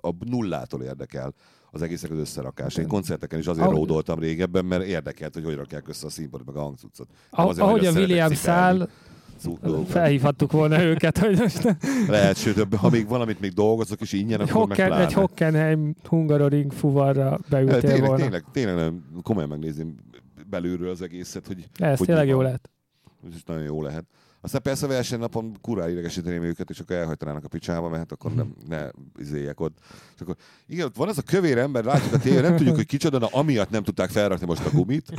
a 0.00 0.10
nullától 0.24 0.82
érdekel 0.82 1.34
az 1.70 1.82
egészek 1.82 2.10
az 2.10 2.18
összerakás. 2.18 2.76
Én 2.76 2.86
koncerteken 2.86 3.38
is 3.38 3.46
azért 3.46 3.66
ah, 3.66 3.72
ródoltam 3.72 4.18
régebben, 4.18 4.64
mert 4.64 4.84
érdekelt, 4.84 5.34
hogy 5.34 5.44
hogy 5.44 5.54
rakják 5.54 5.88
össze 5.88 6.06
a 6.06 6.10
színpadot, 6.10 6.46
meg 6.46 6.56
a 6.56 6.60
hangcuccot. 6.60 7.08
Ahogy 7.30 7.86
a 7.86 7.92
William 7.92 8.34
száll, 8.34 8.88
Felhívhattuk 9.88 10.52
volna 10.52 10.82
őket, 10.82 11.18
hogy 11.18 11.38
most... 11.38 11.76
Lehet, 12.08 12.36
sőt, 12.36 12.74
ha 12.74 12.90
még 12.90 13.08
valamit 13.08 13.40
még 13.40 13.52
dolgozok, 13.52 14.00
és 14.00 14.12
ingyen, 14.12 14.40
egy 14.40 14.50
akkor 14.50 14.60
Hocken, 14.60 14.92
Egy 14.92 15.12
Hockenheim 15.12 15.94
Hungaroring 16.04 16.72
fuvarra 16.72 17.38
beültél 17.48 17.80
tényleg, 17.80 18.00
volna. 18.00 18.22
Tényleg, 18.22 18.44
tényleg 18.52 18.74
nem, 18.74 19.04
komolyan 19.22 19.48
megnézni 19.48 19.94
belülről 20.50 20.90
az 20.90 21.02
egészet, 21.02 21.46
hogy... 21.46 21.68
Ez 21.76 21.98
hogy 21.98 22.06
tényleg 22.06 22.28
jó 22.28 22.40
lehet. 22.40 22.70
Ez 23.32 23.40
nagyon 23.46 23.62
jó 23.62 23.82
lehet. 23.82 24.04
Aztán 24.40 24.62
persze 24.62 24.84
a 24.84 24.88
versenynapon 24.88 25.56
kurá 25.60 25.90
idegesíteném 25.90 26.42
őket, 26.42 26.70
és 26.70 26.80
akkor 26.80 26.96
elhajtanának 26.96 27.44
a 27.44 27.48
picsába, 27.48 27.88
mert 27.88 27.98
hát 27.98 28.12
akkor 28.12 28.34
nem, 28.34 28.54
ne 28.68 28.90
izéljek 29.18 29.60
ott. 29.60 29.78
És 30.14 30.20
akkor, 30.20 30.36
igen, 30.66 30.86
ott 30.86 30.96
van 30.96 31.08
ez 31.08 31.18
a 31.18 31.22
kövér 31.22 31.58
ember, 31.58 31.84
látjuk 31.84 32.14
a 32.14 32.18
tévén, 32.18 32.42
nem 32.42 32.56
tudjuk, 32.56 32.76
hogy 32.76 32.86
kicsoda, 32.86 33.18
de 33.18 33.28
amiatt 33.30 33.70
nem 33.70 33.82
tudták 33.82 34.10
felrakni 34.10 34.46
most 34.46 34.66
a 34.66 34.70
gumit. 34.70 35.12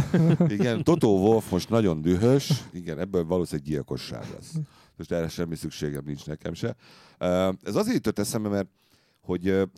Igen, 0.47 0.83
Toto 0.83 1.07
Wolf 1.07 1.51
most 1.51 1.69
nagyon 1.69 2.01
dühös, 2.01 2.63
igen, 2.73 2.99
ebből 2.99 3.25
valószínűleg 3.25 3.69
gyilkosság 3.69 4.23
lesz. 4.35 4.53
Most 4.97 5.11
erre 5.11 5.27
semmi 5.27 5.55
szükségem 5.55 6.03
nincs 6.05 6.25
nekem 6.25 6.53
se. 6.53 6.75
Ez 7.63 7.75
azért 7.75 7.95
jutott 7.95 8.19
eszembe, 8.19 8.49
mert 8.49 8.67
hogy 9.21 9.69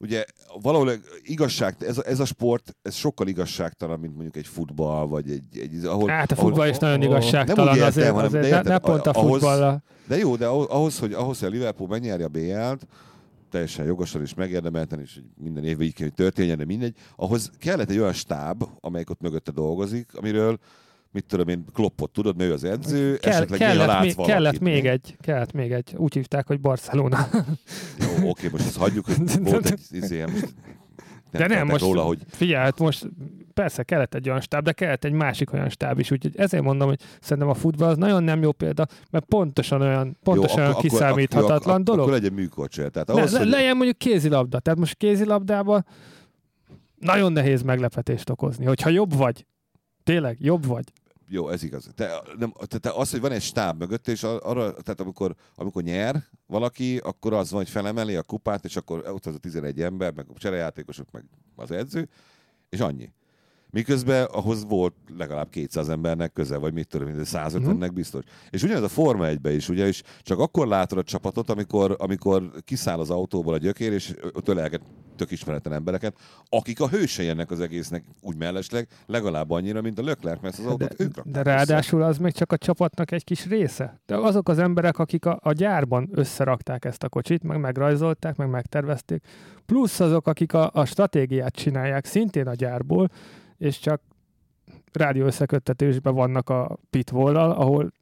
ugye 0.00 0.24
valahol 0.60 0.90
igazság, 1.22 1.76
ez 1.78 1.98
a, 1.98 2.02
ez 2.06 2.20
a 2.20 2.24
sport, 2.24 2.76
ez 2.82 2.94
sokkal 2.94 3.26
igazságtalan, 3.26 4.00
mint 4.00 4.12
mondjuk 4.12 4.36
egy 4.36 4.46
futball, 4.46 5.06
vagy 5.06 5.30
egy... 5.30 5.58
egy 5.58 5.84
ahol, 5.84 6.08
hát 6.08 6.32
a 6.32 6.34
futball 6.34 6.60
ahol, 6.60 6.70
is 6.70 6.78
nagyon 6.78 7.02
igazságtalan, 7.02 7.64
nem 7.64 7.74
úgy 7.74 7.80
értem, 7.80 7.88
azért, 7.88 8.10
hanem, 8.10 8.26
azért 8.26 8.42
de, 8.42 8.48
érted, 8.48 8.64
ne, 8.64 8.72
ne 8.72 8.78
pont 8.78 9.06
a 9.06 9.12
futballal. 9.12 9.82
De 10.06 10.16
jó, 10.16 10.36
de 10.36 10.46
ahhoz, 10.46 10.98
hogy, 10.98 11.12
ahhoz, 11.12 11.38
hogy 11.38 11.48
a 11.48 11.50
Liverpool 11.50 11.88
megnyerje 11.88 12.24
a 12.24 12.28
BL-t, 12.28 12.86
teljesen 13.50 13.86
jogosan 13.86 14.22
és 14.22 14.34
megérdemelten, 14.34 15.00
és 15.00 15.20
minden 15.36 15.64
évben 15.64 15.86
így 15.86 15.94
kell, 15.94 16.06
hogy 16.06 16.16
történjen, 16.16 16.58
de 16.58 16.64
mindegy. 16.64 16.94
Ahhoz 17.16 17.50
kellett 17.58 17.90
egy 17.90 17.98
olyan 17.98 18.12
stáb, 18.12 18.64
amelyik 18.80 19.10
ott 19.10 19.20
mögötte 19.20 19.50
dolgozik, 19.50 20.14
amiről 20.14 20.58
mit 21.16 21.24
tudom 21.24 21.48
én, 21.48 21.64
kloppot, 21.72 22.10
tudod, 22.10 22.40
ő 22.40 22.52
az 22.52 22.64
edző, 22.64 23.16
Kell, 23.16 23.32
esetleg 23.32 23.58
kellett, 23.58 24.00
még, 24.00 24.14
valakit, 24.14 24.34
kellett 24.34 24.58
még 24.58 24.86
egy, 24.86 25.16
kellett 25.20 25.52
még 25.52 25.72
egy, 25.72 25.94
úgy 25.96 26.14
hívták, 26.14 26.46
hogy 26.46 26.60
Barcelona. 26.60 27.28
Jó, 28.20 28.28
oké, 28.28 28.48
most 28.52 28.66
ezt 28.66 28.76
hagyjuk, 28.76 29.04
hogy 29.06 29.16
volt 29.50 29.66
egy 29.66 29.80
izé, 29.90 30.24
most 30.24 30.54
nem 31.30 31.48
de 31.48 31.54
nem, 31.54 31.66
most 31.66 31.84
róla, 31.84 32.02
hogy... 32.02 32.18
figyelj, 32.28 32.64
hát 32.64 32.78
most 32.78 33.08
persze 33.54 33.82
kellett 33.82 34.14
egy 34.14 34.28
olyan 34.28 34.40
stáb, 34.40 34.64
de 34.64 34.72
kellett 34.72 35.04
egy 35.04 35.12
másik 35.12 35.52
olyan 35.52 35.68
stáb 35.68 35.98
is, 35.98 36.10
úgyhogy 36.10 36.36
ezért 36.36 36.62
mondom, 36.62 36.88
hogy 36.88 37.00
szerintem 37.20 37.48
a 37.48 37.54
futball 37.54 37.88
az 37.88 37.96
nagyon 37.96 38.24
nem 38.24 38.42
jó 38.42 38.52
példa, 38.52 38.86
mert 39.10 39.24
pontosan 39.24 39.80
olyan, 39.80 40.16
pontosan 40.22 40.56
jó, 40.56 40.62
olyan 40.62 40.70
akkor, 40.70 40.82
kiszámíthatatlan 40.82 41.74
akkor, 41.74 41.82
dolog. 41.82 42.00
Akkor 42.00 42.12
legyen 42.12 42.32
műkorcsér. 42.32 42.88
Tehát 42.88 43.10
ahhoz, 43.10 43.32
ne, 43.32 43.38
hogy... 43.38 43.48
Legyen 43.48 43.76
mondjuk 43.76 43.98
kézilabda. 43.98 44.58
Tehát 44.58 44.78
most 44.78 44.94
kézilabdában 44.94 45.86
nagyon 46.98 47.32
nehéz 47.32 47.62
meglepetést 47.62 48.30
okozni. 48.30 48.64
Hogyha 48.64 48.90
jobb 48.90 49.14
vagy, 49.14 49.46
tényleg 50.02 50.36
jobb 50.40 50.66
vagy, 50.66 50.92
jó, 51.28 51.48
ez 51.48 51.62
igaz. 51.62 51.88
Te, 51.94 52.22
nem, 52.38 52.52
te, 52.66 52.78
te 52.78 52.90
az, 52.90 53.10
hogy 53.10 53.20
van 53.20 53.32
egy 53.32 53.42
stáb 53.42 53.78
mögött, 53.78 54.08
és 54.08 54.22
arra, 54.22 54.72
tehát 54.72 55.00
amikor, 55.00 55.34
amikor 55.54 55.82
nyer 55.82 56.24
valaki, 56.46 56.98
akkor 56.98 57.32
az 57.32 57.50
van, 57.50 57.60
hogy 57.60 57.70
felemeli 57.70 58.16
a 58.16 58.22
kupát, 58.22 58.64
és 58.64 58.76
akkor 58.76 59.08
ott 59.08 59.26
az 59.26 59.34
a 59.34 59.38
11 59.38 59.80
ember, 59.80 60.12
meg 60.12 60.26
a 60.34 60.38
cserejátékosok, 60.38 61.10
meg 61.10 61.24
az 61.56 61.70
edző, 61.70 62.08
és 62.68 62.80
annyi. 62.80 63.12
Miközben 63.76 64.24
ahhoz 64.24 64.64
volt 64.68 64.94
legalább 65.16 65.50
200 65.50 65.88
embernek 65.88 66.32
köze, 66.32 66.56
vagy 66.56 66.72
mit 66.72 66.88
tudom, 66.88 67.08
150-nek 67.14 67.76
mhm. 67.76 67.94
biztos. 67.94 68.24
És 68.50 68.62
ugyanez 68.62 68.82
a 68.82 68.88
Forma 68.88 69.26
1 69.26 69.40
is, 69.44 69.68
és 69.68 70.02
csak 70.22 70.38
akkor 70.38 70.66
látod 70.66 70.98
a 70.98 71.02
csapatot, 71.02 71.50
amikor, 71.50 71.96
amikor 71.98 72.50
kiszáll 72.64 72.98
az 72.98 73.10
autóból 73.10 73.54
a 73.54 73.58
gyökér, 73.58 73.92
és 73.92 74.14
ölelget 74.44 74.80
tök 75.16 75.30
ismeretlen 75.30 75.74
embereket, 75.74 76.16
akik 76.48 76.80
a 76.80 76.88
hősei 76.88 77.28
ennek 77.28 77.50
az 77.50 77.60
egésznek 77.60 78.04
úgy 78.20 78.36
mellesleg, 78.36 78.88
legalább 79.06 79.50
annyira, 79.50 79.80
mint 79.80 79.98
a 79.98 80.02
Leclerc, 80.02 80.40
mert 80.42 80.58
az 80.58 80.66
autót 80.66 80.96
de, 80.96 81.04
ők 81.04 81.20
De 81.20 81.42
ráadásul 81.42 82.00
össze. 82.00 82.08
az 82.08 82.18
még 82.18 82.32
csak 82.32 82.52
a 82.52 82.56
csapatnak 82.56 83.10
egy 83.10 83.24
kis 83.24 83.46
része. 83.46 84.00
De 84.06 84.16
azok 84.16 84.48
az 84.48 84.58
emberek, 84.58 84.98
akik 84.98 85.24
a, 85.24 85.38
a 85.42 85.52
gyárban 85.52 86.08
összerakták 86.12 86.84
ezt 86.84 87.02
a 87.02 87.08
kocsit, 87.08 87.42
meg 87.42 87.60
megrajzolták, 87.60 88.36
meg 88.36 88.50
megtervezték, 88.50 89.22
plusz 89.66 90.00
azok, 90.00 90.26
akik 90.26 90.52
a, 90.52 90.70
a 90.72 90.84
stratégiát 90.84 91.54
csinálják 91.54 92.04
szintén 92.04 92.46
a 92.46 92.54
gyárból, 92.54 93.10
és 93.58 93.78
csak 93.78 94.00
rádió 94.92 95.24
összeköttetésben 95.26 96.14
vannak 96.14 96.48
a 96.48 96.78
pitwall 96.90 97.36
ahol 97.36 97.92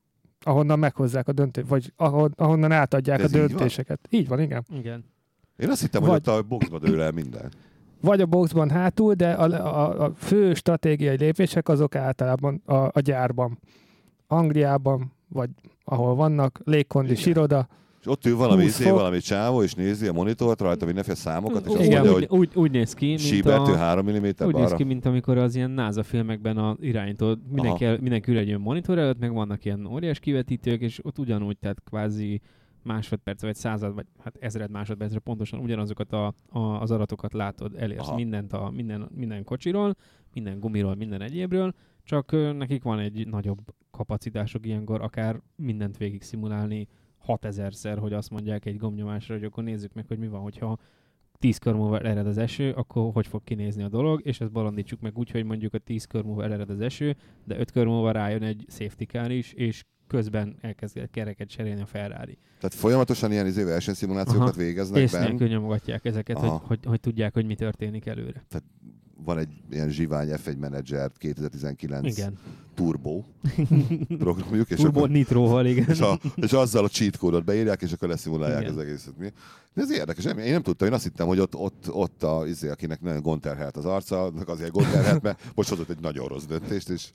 ahonnan 0.47 0.79
meghozzák 0.79 1.29
a 1.29 1.33
döntést, 1.33 1.69
vagy 1.69 1.93
ahon, 1.97 2.33
ahonnan 2.37 2.73
átadják 2.73 3.23
a 3.23 3.29
döntéseket. 3.29 4.01
Így 4.11 4.29
van? 4.29 4.41
így 4.41 4.49
van, 4.49 4.63
igen. 4.71 4.81
Igen. 4.81 5.05
Én 5.57 5.71
azt 5.71 5.81
hittem, 5.81 6.01
vagy, 6.03 6.11
hogy 6.11 6.19
ott 6.19 6.27
a 6.27 6.43
boxban 6.43 6.81
dől 6.81 7.01
el 7.01 7.11
minden. 7.11 7.51
Vagy 8.01 8.21
a 8.21 8.27
boxban 8.27 8.71
hátul, 8.71 9.15
de 9.15 9.33
a, 9.33 9.45
a, 9.45 10.05
a 10.05 10.15
fő 10.15 10.55
stratégiai 10.55 11.17
lépések 11.17 11.69
azok 11.69 11.95
általában 11.95 12.63
a, 12.65 12.75
a 12.75 13.01
gyárban. 13.01 13.59
Angliában, 14.27 15.13
vagy 15.29 15.51
ahol 15.85 16.15
vannak, 16.15 16.61
légkondis 16.65 17.27
iroda, 17.27 17.69
és 18.05 18.11
ott 18.11 18.27
ül 18.27 18.37
valami, 18.37 18.65
izé, 18.65 18.91
valami 18.91 19.19
csávó, 19.19 19.63
és 19.63 19.75
nézi 19.75 20.07
a 20.07 20.13
monitort 20.13 20.61
rajta 20.61 20.85
mindenféle 20.85 21.17
számokat, 21.17 21.67
és 21.67 21.75
azt 21.75 21.85
Igen, 21.85 22.07
mondja, 22.07 22.17
úgy, 22.17 22.39
úgy, 22.39 22.51
úgy 22.55 22.71
néz 22.71 22.95
ki, 22.95 23.17
mint 23.31 23.47
a... 23.47 23.77
3 23.77 24.11
mm 24.11 24.27
Úgy 24.45 24.55
néz 24.55 24.73
ki, 24.73 24.85
mint 24.85 25.07
amikor 25.07 25.39
az 25.39 25.55
ilyen 25.55 25.71
NASA 25.71 26.03
filmekben 26.03 26.57
a 26.57 26.77
irányító, 26.81 27.37
mindenki, 27.51 27.87
mindenki 27.87 28.31
ül 28.31 28.39
egy 28.39 28.49
olyan 28.49 28.61
monitor 28.61 28.99
előtt, 28.99 29.19
meg 29.19 29.33
vannak 29.33 29.65
ilyen 29.65 29.87
óriás 29.87 30.19
kivetítők, 30.19 30.81
és 30.81 31.05
ott 31.05 31.19
ugyanúgy, 31.19 31.59
tehát 31.59 31.83
kvázi 31.85 32.41
másodperc, 32.83 33.43
vagy 33.43 33.55
század, 33.55 33.95
vagy 33.95 34.07
hát 34.19 34.37
ezred 34.41 34.71
másodpercre 34.71 35.19
pontosan 35.19 35.61
ugyanazokat 35.61 36.13
a, 36.13 36.35
a, 36.49 36.59
az 36.59 36.91
adatokat 36.91 37.33
látod, 37.33 37.75
elérsz 37.77 38.07
Aha. 38.07 38.17
mindent 38.17 38.53
a, 38.53 38.71
minden, 38.75 39.09
minden 39.15 39.45
kocsiról, 39.45 39.97
minden 40.33 40.61
gumiról, 40.61 40.95
minden 40.95 41.21
egyébről, 41.21 41.75
csak 42.03 42.33
nekik 42.57 42.83
van 42.83 42.99
egy 42.99 43.27
nagyobb 43.27 43.59
kapacitások 43.91 44.67
ilyenkor, 44.67 45.03
akár 45.03 45.41
mindent 45.57 45.97
végig 45.97 46.23
szimulálni 46.23 46.89
6000-szer, 47.27 47.97
hogy 48.01 48.13
azt 48.13 48.31
mondják 48.31 48.67
egy 48.67 48.77
gomnyomásra, 48.77 49.35
hogy 49.35 49.45
akkor 49.45 49.65
nézzük 49.65 49.93
meg, 49.93 50.05
hogy 50.09 50.19
mi 50.19 50.29
van, 50.29 50.41
hogyha 50.41 50.79
10 51.39 51.59
kör 51.59 51.75
múlva 51.75 51.99
ered 51.99 52.27
az 52.27 52.39
eső, 52.39 52.73
akkor 52.73 53.13
hogy 53.13 53.27
fog 53.27 53.45
kinézni 53.45 53.83
a 53.83 53.89
dolog, 53.89 54.21
és 54.25 54.41
ezt 54.41 54.53
balandítsuk 54.53 55.01
meg 55.01 55.19
úgy, 55.19 55.31
hogy 55.31 55.45
mondjuk 55.45 55.75
a 55.75 55.79
10 55.79 56.05
kör 56.05 56.23
múlva 56.23 56.45
ered 56.45 56.71
az 56.71 56.81
eső, 56.81 57.17
de 57.45 57.59
5 57.59 57.71
kör 57.71 57.87
múlva 57.87 58.11
rájön 58.11 58.43
egy 58.43 58.65
safety 58.69 59.05
car 59.05 59.31
is, 59.31 59.53
és 59.53 59.85
közben 60.07 60.57
elkezd 60.61 61.09
kereket 61.11 61.49
cserélni 61.49 61.81
a 61.81 61.87
Ferrari. 61.87 62.39
Tehát 62.59 62.75
folyamatosan 62.75 63.33
ilyen 63.33 63.47
izé 63.47 63.63
versenyszimulációkat 63.63 64.57
végeznek 64.57 65.03
Ész 65.03 65.13
nélkül 65.13 65.49
nyomogatják 65.49 66.05
ezeket, 66.05 66.39
hogy, 66.39 66.51
hogy, 66.63 66.79
hogy, 66.85 67.01
tudják, 67.01 67.35
hogy 67.35 67.47
mi 67.47 67.55
történik 67.55 68.07
előre. 68.07 68.45
Tehát 68.49 68.65
van 69.25 69.39
egy 69.39 69.49
ilyen 69.71 69.89
zsivány 69.89 70.29
F1 70.31 70.59
menedzser 70.59 71.11
2019 71.17 72.19
igen. 72.19 72.39
Turbo 72.75 73.23
programjuk. 74.19 74.71
És 74.71 74.77
Turbo 74.77 74.99
akkor, 74.99 75.11
Nitroval, 75.11 75.67
igen. 75.67 75.87
És, 75.89 76.01
a, 76.01 76.19
és 76.35 76.53
azzal 76.53 76.85
a 76.85 76.89
cheat 76.89 77.17
kódot 77.17 77.45
beírják, 77.45 77.83
és 77.83 77.93
akkor 77.93 78.09
leszimulálják 78.09 78.61
igen. 78.61 78.73
az 78.73 78.79
egészet. 78.79 79.19
Mi? 79.19 79.33
De 79.75 79.83
ez 79.83 79.91
érdekes, 79.91 80.25
én 80.25 80.53
nem 80.53 80.63
tudtam, 80.63 80.89
én 80.89 80.95
azt 80.95 81.03
hittem, 81.03 81.27
hogy 81.27 81.39
ott, 81.39 81.55
ott, 81.57 81.85
ott 81.91 82.23
a, 82.23 82.47
izé, 82.47 82.69
akinek 82.69 83.01
nagyon 83.01 83.23
gondterhelt 83.23 83.77
az 83.77 83.85
arca, 83.85 84.25
azért 84.47 84.71
gondterhelt, 84.73 85.23
mert 85.23 85.43
most 85.55 85.69
hozott 85.69 85.91
egy 85.91 86.01
nagyon 86.01 86.29
rossz 86.29 86.45
döntést, 86.45 86.89
és 86.89 87.11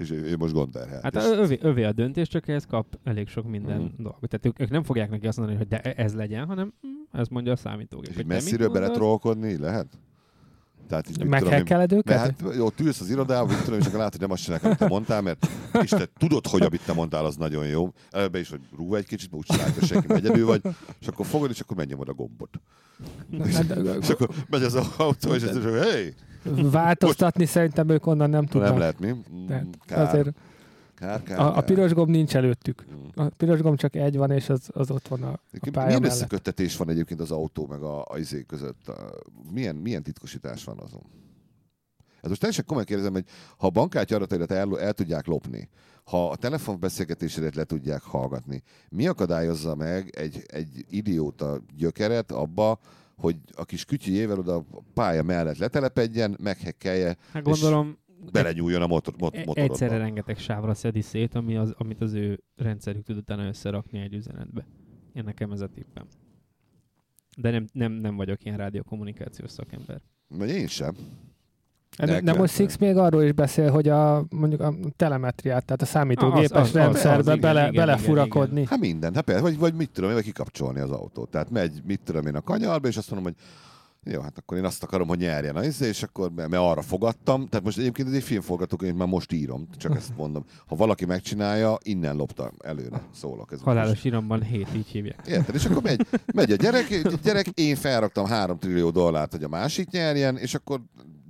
és 0.00 0.10
ő, 0.10 0.22
ő 0.22 0.36
most 0.36 0.52
gondterhelt. 0.52 1.02
Hát 1.02 1.14
és... 1.16 1.22
övé, 1.24 1.58
övé 1.62 1.84
a 1.84 1.92
döntés, 1.92 2.28
csak 2.28 2.48
ehhez 2.48 2.64
kap 2.64 2.98
elég 3.04 3.28
sok 3.28 3.48
minden 3.48 3.80
mm. 3.80 4.02
dolgot. 4.02 4.28
Tehát 4.28 4.46
ők, 4.46 4.60
ők 4.60 4.70
nem 4.70 4.82
fogják 4.82 5.10
neki 5.10 5.26
azt 5.26 5.38
mondani, 5.38 5.58
hogy 5.58 5.68
de 5.68 5.80
ez 5.80 6.14
legyen, 6.14 6.46
hanem 6.46 6.72
mm, 6.86 7.20
ez 7.20 7.28
mondja 7.28 7.52
a 7.52 7.56
számítógép. 7.56 8.18
És 8.18 8.24
messziről 8.26 8.68
beletrolkodni 8.68 9.58
lehet? 9.58 9.98
Tehát 10.90 11.08
így, 11.10 11.24
Meghekkeled 11.24 11.92
őket? 11.92 12.18
Hát 12.18 12.42
ott 12.58 12.80
ülsz 12.80 13.00
az 13.00 13.10
irodában, 13.10 13.48
mit 13.48 13.64
tudom, 13.64 13.78
és 13.78 13.86
akkor 13.86 13.98
látod, 13.98 14.12
hogy 14.12 14.20
nem 14.20 14.30
azt 14.30 14.42
csinálják, 14.42 14.66
amit 14.66 14.78
te 14.78 14.86
mondtál, 14.86 15.22
mert 15.22 15.48
és 15.82 15.90
te 15.90 16.08
tudod, 16.18 16.46
hogy 16.46 16.62
amit 16.62 16.84
te 16.86 16.92
mondtál, 16.92 17.24
az 17.24 17.36
nagyon 17.36 17.66
jó. 17.66 17.92
Előbb 18.10 18.34
is, 18.34 18.50
hogy 18.50 18.60
rúg 18.76 18.94
egy 18.94 19.06
kicsit, 19.06 19.32
úgy 19.32 19.44
csinálják, 19.44 19.74
hogy 19.78 19.86
senki 19.88 20.12
egyedül 20.12 20.46
vagy, 20.46 20.62
és 21.00 21.06
akkor 21.06 21.26
fogod, 21.26 21.50
és 21.50 21.60
akkor 21.60 21.76
megnyomod 21.76 22.08
a 22.08 22.12
gombot. 22.12 22.60
És, 23.44 23.58
és 24.00 24.08
akkor 24.08 24.28
megy 24.48 24.62
az 24.62 24.74
autó, 24.96 25.34
és 25.34 25.42
ez, 25.42 25.62
hogy 25.62 25.82
hey! 25.82 26.14
Változtatni 26.70 27.46
szerintem 27.46 27.88
ők 27.88 28.06
onnan 28.06 28.30
nem 28.30 28.46
tudnak. 28.46 28.70
Nem 28.70 28.78
lehet 28.78 29.00
mi? 29.00 29.08
Mm, 29.08 29.46
kár. 29.86 30.08
Azért 30.08 30.28
Kár, 31.00 31.22
kár, 31.22 31.38
a, 31.38 31.56
a 31.56 31.60
piros 31.60 31.92
gomb 31.92 32.10
nincs 32.10 32.36
előttük. 32.36 32.84
Mm. 32.92 33.22
A 33.24 33.28
piros 33.28 33.60
gomb 33.60 33.78
csak 33.78 33.96
egy 33.96 34.16
van, 34.16 34.30
és 34.30 34.48
az, 34.48 34.68
az 34.72 34.90
ott 34.90 35.08
van 35.08 35.22
a, 35.22 35.28
a 35.28 35.40
pálya 35.70 35.86
Milyen 35.86 36.00
mellett. 36.00 36.16
összeköttetés 36.16 36.76
van 36.76 36.88
egyébként 36.88 37.20
az 37.20 37.30
autó 37.30 37.66
meg 37.66 37.82
a, 37.82 38.04
a 38.08 38.18
izé 38.18 38.42
között? 38.42 38.88
A, 38.88 39.12
milyen, 39.52 39.76
milyen 39.76 40.02
titkosítás 40.02 40.64
van 40.64 40.78
azon? 40.78 41.02
Ez 42.20 42.28
most 42.28 42.40
teljesen 42.40 42.64
komolyan 42.64 42.86
kérdezem, 42.86 43.12
hogy 43.12 43.24
ha 43.56 43.66
a 43.66 43.70
bankkártya 43.70 44.16
adataidat 44.16 44.52
el, 44.52 44.80
el 44.80 44.92
tudják 44.92 45.26
lopni, 45.26 45.68
ha 46.04 46.30
a 46.30 46.36
telefonbeszélgetésedet 46.36 47.54
le 47.54 47.64
tudják 47.64 48.02
hallgatni, 48.02 48.62
mi 48.88 49.06
akadályozza 49.06 49.74
meg 49.74 50.10
egy, 50.16 50.42
egy 50.46 50.84
idióta 50.90 51.60
gyökeret 51.76 52.32
abba, 52.32 52.78
hogy 53.16 53.36
a 53.52 53.64
kis 53.64 53.84
kütyüjével 53.84 54.38
oda 54.38 54.54
a 54.54 54.64
pálya 54.94 55.22
mellett 55.22 55.56
letelepedjen, 55.56 56.36
meghekkelje. 56.42 57.16
Hát 57.32 57.42
gondolom, 57.42 57.98
belenyúljon 58.32 58.82
a 58.82 58.86
motor, 58.86 59.14
mot- 59.18 59.34
e- 59.34 59.38
motorodba. 59.38 59.72
Egyszerre 59.72 59.96
rengeteg 59.98 60.38
sávra 60.38 60.74
szedi 60.74 61.00
szét, 61.00 61.34
ami 61.34 61.56
az, 61.56 61.74
amit 61.78 62.00
az 62.00 62.12
ő 62.12 62.42
rendszerük 62.56 63.04
tud 63.04 63.16
utána 63.16 63.46
összerakni 63.46 64.00
egy 64.00 64.14
üzenetbe. 64.14 64.66
Én 65.12 65.24
nekem 65.24 65.52
ez 65.52 65.60
a 65.60 65.66
tippem. 65.66 66.06
De 67.36 67.50
nem, 67.50 67.66
nem, 67.72 67.92
nem 67.92 68.16
vagyok 68.16 68.44
ilyen 68.44 68.56
rádiókommunikációs 68.56 69.50
szakember. 69.50 70.00
Vagy 70.28 70.50
én 70.50 70.66
sem. 70.66 70.94
De, 71.98 72.20
de 72.20 72.32
most 72.34 72.54
Six 72.54 72.76
még 72.76 72.96
arról 72.96 73.22
is 73.22 73.32
beszél, 73.32 73.70
hogy 73.70 73.88
a, 73.88 74.24
mondjuk 74.30 74.60
a 74.60 74.74
telemetriát, 74.96 75.64
tehát 75.64 75.82
a 75.82 75.84
számítógépes 75.84 76.50
az, 76.50 76.66
az, 76.66 76.72
rendszerbe 76.72 77.18
az, 77.18 77.26
az, 77.26 77.38
bele, 77.38 77.60
igen, 77.60 77.74
belefurakodni. 77.74 78.50
Igen, 78.50 78.56
igen. 78.56 78.66
Hát 78.68 78.78
minden, 78.78 79.14
hát 79.14 79.24
persze, 79.24 79.42
vagy, 79.42 79.58
vagy 79.58 79.74
mit 79.74 79.90
tudom 79.90 80.10
én, 80.10 80.16
vagy 80.16 80.24
kikapcsolni 80.24 80.80
az 80.80 80.90
autót. 80.90 81.30
Tehát 81.30 81.50
megy, 81.50 81.80
mit 81.84 82.00
tudom 82.04 82.26
én 82.26 82.34
a 82.34 82.40
kanyarba, 82.40 82.88
és 82.88 82.96
azt 82.96 83.10
mondom, 83.10 83.32
hogy 83.32 83.42
jó, 84.04 84.20
hát 84.20 84.38
akkor 84.38 84.58
én 84.58 84.64
azt 84.64 84.82
akarom, 84.82 85.08
hogy 85.08 85.18
nyerjen 85.18 85.56
a 85.56 85.64
izé, 85.64 85.88
és 85.88 86.02
akkor, 86.02 86.30
mert 86.30 86.54
arra 86.54 86.82
fogadtam. 86.82 87.46
Tehát 87.46 87.64
most 87.64 87.78
egyébként 87.78 88.08
ez 88.08 88.14
egy 88.14 88.22
filmforgatókönyv, 88.22 88.94
már 88.94 89.08
most 89.08 89.32
írom, 89.32 89.68
csak 89.76 89.96
ezt 89.96 90.16
mondom. 90.16 90.44
Ha 90.66 90.76
valaki 90.76 91.04
megcsinálja, 91.04 91.78
innen 91.82 92.16
lopta 92.16 92.52
előre, 92.64 93.02
szólok. 93.14 93.52
Ez 93.52 93.60
Halálos 93.60 94.04
iramban 94.04 94.42
hét, 94.42 94.68
így 94.76 94.86
hívják. 94.86 95.26
Érted? 95.26 95.54
És 95.54 95.64
akkor 95.64 95.82
megy, 95.82 96.06
megy 96.34 96.52
a 96.52 96.56
gyerek, 96.56 97.02
gyerek, 97.22 97.46
én 97.54 97.76
felraktam 97.76 98.26
három 98.26 98.58
trillió 98.58 98.90
dollárt, 98.90 99.32
hogy 99.32 99.42
a 99.42 99.48
másik 99.48 99.90
nyerjen, 99.90 100.36
és 100.36 100.54
akkor 100.54 100.80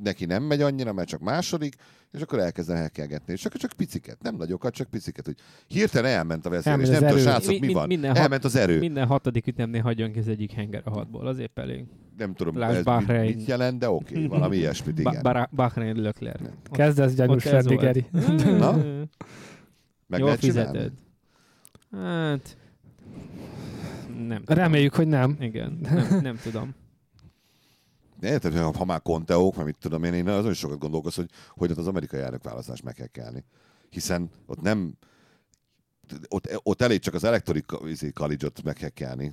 neki 0.02 0.24
nem 0.24 0.42
megy 0.42 0.62
annyira, 0.62 0.92
mert 0.92 1.08
csak 1.08 1.20
második, 1.20 1.74
és 2.12 2.20
akkor 2.20 2.38
elkezdem 2.38 2.76
elkelgetni. 2.76 3.32
És 3.32 3.44
akkor 3.44 3.60
csak 3.60 3.72
piciket, 3.72 4.22
nem 4.22 4.36
nagyokat, 4.36 4.74
csak 4.74 4.90
piciket, 4.90 5.24
hogy 5.24 5.36
hirtelen 5.66 6.10
elment 6.10 6.46
a 6.46 6.50
veszély, 6.50 6.80
és 6.80 6.88
nem 6.88 6.98
tudom, 6.98 7.18
srácok, 7.18 7.60
mi, 7.60 7.66
mi 7.66 7.72
van? 7.72 7.86
Minden 7.86 8.16
elment 8.16 8.44
az 8.44 8.56
erő. 8.56 8.78
Minden 8.78 9.06
hatodik 9.06 9.46
ütemnél 9.46 9.82
hagyjon 9.82 10.12
ki 10.12 10.18
az 10.18 10.28
egyik 10.28 10.52
henger 10.52 10.82
a 10.84 10.90
hatból, 10.90 11.26
azért 11.26 11.58
elég. 11.58 11.84
Nem 12.20 12.34
tudom, 12.34 12.62
ez 12.62 12.84
mit, 12.84 13.06
mit 13.06 13.46
jelent, 13.46 13.78
de 13.78 13.90
oké, 13.90 14.14
okay, 14.14 14.26
valami 14.26 14.56
ilyesmit, 14.56 14.98
igen. 14.98 15.48
Bahrein 15.50 15.96
Lökler. 15.96 16.40
Kezdesz 16.70 17.14
gyanús 17.14 17.44
lenni, 17.44 17.76
Geri. 17.76 18.06
Na? 18.44 18.76
Meg 20.06 20.20
Jól 20.20 20.36
fizeted. 20.36 20.92
Hát, 21.90 22.56
Nem 24.28 24.44
tudom. 24.44 24.56
Reméljük, 24.56 24.94
hogy 24.94 25.08
nem. 25.08 25.36
Igen, 25.40 25.78
nem, 25.82 26.20
nem 26.22 26.36
tudom. 26.42 26.74
Érted, 28.20 28.52
hogy 28.56 28.76
ha 28.76 28.84
már 28.84 29.02
konteók, 29.02 29.54
mert 29.54 29.66
mit 29.66 29.76
tudom 29.80 30.04
én, 30.04 30.14
én 30.14 30.28
azon 30.28 30.50
is 30.50 30.58
sokat 30.58 30.78
gondolkoz, 30.78 31.14
hogy 31.14 31.30
hogy 31.48 31.70
az 31.70 31.86
amerikai 31.86 32.20
elnökválasztást 32.20 32.82
meghekkelni. 32.82 33.44
Hiszen 33.90 34.30
ott 34.46 34.60
nem, 34.60 34.94
ott, 36.28 36.60
ott 36.62 36.82
elég 36.82 36.98
csak 36.98 37.14
az 37.14 37.24
Electoral 37.24 37.62
College-ot 38.14 38.62
meghekkelni. 38.62 39.32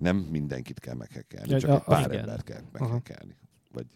Nem 0.00 0.16
mindenkit 0.16 0.80
kell 0.80 0.94
meghekkelni, 0.94 1.56
csak 1.56 1.70
egy 1.70 1.82
pár 1.82 2.10
ember 2.10 2.42
kell 2.42 2.60
meghekkelni. 2.72 3.36
Vagy 3.72 3.86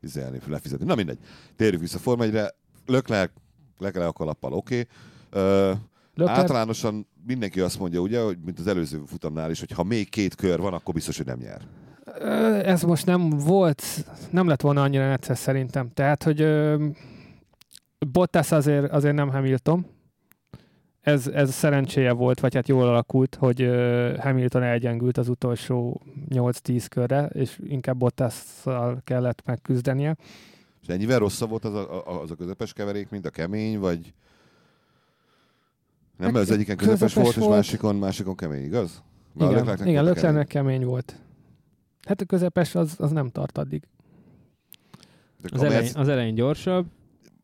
üzelni, 0.00 0.38
lefizetni. 0.46 0.84
Na 0.84 0.94
mindegy. 0.94 1.18
Térjünk 1.56 1.82
vissza 1.82 1.98
Forma 1.98 2.24
1-re. 2.24 2.54
Leclerc, 2.86 3.30
Leclerc 3.78 4.08
a 4.08 4.12
kalappal, 4.12 4.52
oké. 4.52 4.86
Okay. 5.30 5.72
Uh, 6.16 6.30
Általánosan 6.30 7.06
mindenki 7.26 7.60
azt 7.60 7.78
mondja, 7.78 8.00
ugye, 8.00 8.20
hogy 8.20 8.38
mint 8.44 8.58
az 8.58 8.66
előző 8.66 9.02
futamnál 9.06 9.50
is, 9.50 9.60
hogy 9.60 9.70
ha 9.70 9.82
még 9.82 10.08
két 10.08 10.34
kör 10.34 10.60
van, 10.60 10.72
akkor 10.72 10.94
biztos, 10.94 11.16
hogy 11.16 11.26
nem 11.26 11.38
nyer. 11.38 11.62
Ez 12.64 12.82
most 12.82 13.06
nem 13.06 13.28
volt, 13.28 13.82
nem 14.30 14.48
lett 14.48 14.60
volna 14.60 14.82
annyira 14.82 15.08
necces 15.08 15.38
szerintem. 15.38 15.88
Tehát, 15.88 16.22
hogy 16.22 16.42
uh, 16.42 16.82
Bottas 18.12 18.52
azért, 18.52 18.92
azért 18.92 19.14
nem 19.14 19.30
Hamilton, 19.30 19.86
ez, 21.02 21.26
ez 21.26 21.54
szerencséje 21.54 22.12
volt, 22.12 22.40
vagy 22.40 22.54
hát 22.54 22.68
jól 22.68 22.88
alakult, 22.88 23.34
hogy 23.34 23.60
Hamilton 24.18 24.62
elgyengült 24.62 25.18
az 25.18 25.28
utolsó 25.28 26.00
8-10 26.28 26.86
körre, 26.88 27.26
és 27.26 27.60
inkább 27.64 27.96
Bottasszal 27.96 29.00
kellett 29.04 29.42
megküzdenie. 29.44 30.16
És 30.82 30.88
ennyivel 30.88 31.18
rosszabb 31.18 31.50
volt 31.50 31.64
az 31.64 31.74
a, 31.74 32.20
az 32.22 32.30
a 32.30 32.34
közepes 32.34 32.72
keverék, 32.72 33.10
mint 33.10 33.26
a 33.26 33.30
kemény, 33.30 33.78
vagy... 33.78 34.14
Nem, 36.16 36.32
mert 36.32 36.44
az 36.44 36.50
egyiken 36.50 36.76
közepes, 36.76 36.98
közepes 36.98 37.14
volt, 37.22 37.34
volt, 37.34 37.48
és 37.48 37.54
másikon, 37.54 37.96
másikon 37.96 38.36
kemény, 38.36 38.64
igaz? 38.64 39.02
Mert 39.32 39.50
igen, 39.50 39.86
igen 39.86 40.04
Leclercnek 40.04 40.46
kemény. 40.46 40.72
kemény 40.72 40.84
volt. 40.88 41.16
Hát 42.06 42.20
a 42.20 42.24
közepes 42.24 42.74
az, 42.74 42.94
az 42.98 43.10
nem 43.10 43.30
tart 43.30 43.58
addig. 43.58 43.82
az, 45.42 45.62
elején, 45.62 45.92
az 45.94 46.08
elején 46.08 46.34
gyorsabb. 46.34 46.86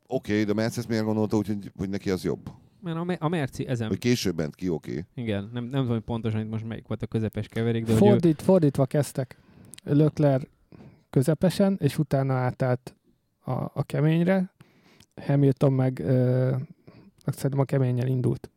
Oké, 0.07 0.33
okay, 0.33 0.45
de 0.45 0.53
Mercedes 0.53 0.89
miért 0.89 1.05
gondolta 1.05 1.37
úgy, 1.37 1.47
hogy, 1.47 1.73
hogy 1.77 1.89
neki 1.89 2.11
az 2.11 2.25
jobb? 2.25 2.51
Mert 2.81 2.97
a, 2.97 3.17
a 3.19 3.29
Merci 3.29 3.67
ezen... 3.67 3.89
Hogy 3.89 3.99
később 3.99 4.37
ment 4.37 4.55
ki, 4.55 4.69
oké. 4.69 4.91
Okay. 4.91 5.05
Igen, 5.15 5.51
nem, 5.53 5.65
nem 5.65 5.83
tudom 5.83 6.05
pontosan, 6.05 6.41
hogy 6.41 6.49
most 6.49 6.65
melyik 6.65 6.87
volt 6.87 7.03
a 7.03 7.07
közepes 7.07 7.49
keverék, 7.49 7.85
de 7.85 7.93
Fordít, 7.93 8.41
ő... 8.41 8.45
Fordítva 8.45 8.87
kezdtek. 8.87 9.39
Lökler 9.85 10.49
közepesen, 11.11 11.77
és 11.81 11.99
utána 11.99 12.35
átállt 12.35 12.97
a, 13.45 13.53
a 13.53 13.83
keményre. 13.87 14.53
Hamilton 15.27 15.73
meg 15.73 15.99
ö, 15.99 16.55
szerintem 17.27 17.61
a 17.61 17.65
keményen 17.65 18.07
indult. 18.07 18.51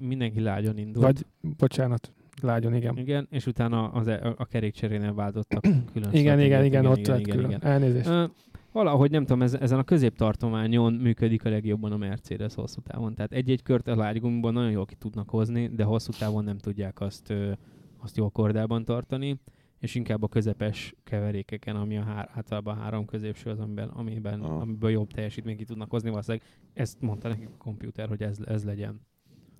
Mindenki 0.00 0.40
lágyon 0.40 0.78
indult. 0.78 1.04
Vagy, 1.04 1.26
bocsánat, 1.56 2.12
lágyon, 2.42 2.74
igen. 2.74 2.96
Igen, 2.96 3.26
és 3.30 3.46
utána 3.46 3.88
az, 3.88 4.06
e- 4.06 4.20
a, 4.22 4.34
a 4.36 4.44
kerékcserénél 4.44 5.14
váltottak 5.14 5.60
külön. 5.92 6.12
igen, 6.12 6.40
igen, 6.40 6.40
igen, 6.40 6.64
igen, 6.64 6.86
ott 6.86 6.98
igen, 6.98 7.12
lett 7.12 7.20
igen, 7.20 7.36
külön. 7.36 7.50
Igen. 7.50 7.62
Elnézést. 7.62 8.08
Uh, 8.08 8.30
valahogy 8.72 9.10
nem 9.10 9.24
tudom, 9.24 9.42
ez, 9.42 9.54
ezen 9.54 9.78
a 9.78 9.84
középtartományon 9.84 10.92
működik 10.92 11.44
a 11.44 11.48
legjobban 11.48 11.92
a 11.92 11.96
Mercedes 11.96 12.54
hosszú 12.54 12.80
távon. 12.80 13.14
Tehát 13.14 13.32
egy-egy 13.32 13.62
kört 13.62 13.88
a 13.88 13.96
lágygumiban 13.96 14.52
nagyon 14.52 14.70
jól 14.70 14.84
ki 14.84 14.94
tudnak 14.94 15.30
hozni, 15.30 15.68
de 15.68 15.84
hosszú 15.84 16.12
távon 16.18 16.44
nem 16.44 16.58
tudják 16.58 17.00
azt, 17.00 17.30
ö, 17.30 17.52
azt 17.98 18.16
jól 18.16 18.30
kordában 18.30 18.84
tartani, 18.84 19.40
és 19.78 19.94
inkább 19.94 20.22
a 20.22 20.28
közepes 20.28 20.94
keverékeken, 21.04 21.76
ami 21.76 21.96
a 21.96 22.02
hár, 22.02 22.30
általában 22.34 22.78
a 22.78 22.80
három 22.80 23.04
középső 23.04 23.50
az, 23.50 23.58
amiben, 23.58 23.88
amiben 23.88 24.40
ah. 24.40 24.60
amiből 24.60 24.90
jobb 24.90 25.12
teljesítményt 25.12 25.58
ki 25.58 25.64
tudnak 25.64 25.90
hozni, 25.90 26.10
valószínűleg 26.10 26.46
ezt 26.72 27.00
mondta 27.00 27.28
nekik 27.28 27.48
a 27.48 27.56
komputer, 27.58 28.08
hogy 28.08 28.22
ez, 28.22 28.38
ez 28.44 28.64
legyen. 28.64 29.00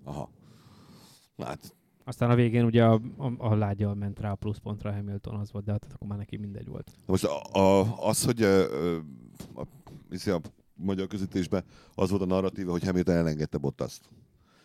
Aha. 0.04 0.30
Hát 1.36 1.76
aztán 2.08 2.30
a 2.30 2.34
végén 2.34 2.64
ugye 2.64 2.84
a, 2.84 3.00
a, 3.16 3.32
a 3.38 3.54
lágyal 3.54 3.94
ment 3.94 4.20
rá 4.20 4.30
a 4.30 4.34
pluszpontra 4.34 4.92
Hamilton 4.92 5.34
az 5.34 5.52
volt, 5.52 5.64
de 5.64 5.72
hát 5.72 5.86
akkor 5.92 6.08
már 6.08 6.18
neki 6.18 6.36
mindegy 6.36 6.68
volt. 6.68 6.90
Most 7.06 7.24
a, 7.24 7.42
a, 7.52 7.96
az, 8.08 8.24
hogy 8.24 8.42
a, 8.42 8.62
a, 9.54 9.66
a, 10.24 10.30
a 10.30 10.40
magyar 10.74 11.06
közítésben 11.06 11.64
az 11.94 12.10
volt 12.10 12.22
a 12.22 12.26
narratíva, 12.26 12.70
hogy 12.70 12.84
Hamilton 12.84 13.14
elengedte 13.14 13.58
Bottaszt. 13.58 14.08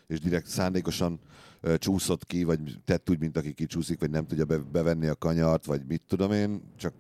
És 0.08 0.20
direkt 0.20 0.48
szándékosan 0.48 1.20
uh, 1.64 1.76
csúszott 1.76 2.26
ki, 2.26 2.44
vagy 2.44 2.60
tett 2.86 3.10
úgy, 3.10 3.20
mint 3.20 3.38
aki 3.38 3.54
kicsúszik, 3.54 4.00
vagy 4.00 4.10
nem 4.10 4.26
tudja 4.26 4.46
be, 4.46 4.58
bevenni 4.58 5.08
a 5.08 5.16
kanyart, 5.16 5.66
vagy 5.66 5.82
mit 5.88 6.02
tudom 6.08 6.32
én, 6.32 6.62
csak 6.78 6.94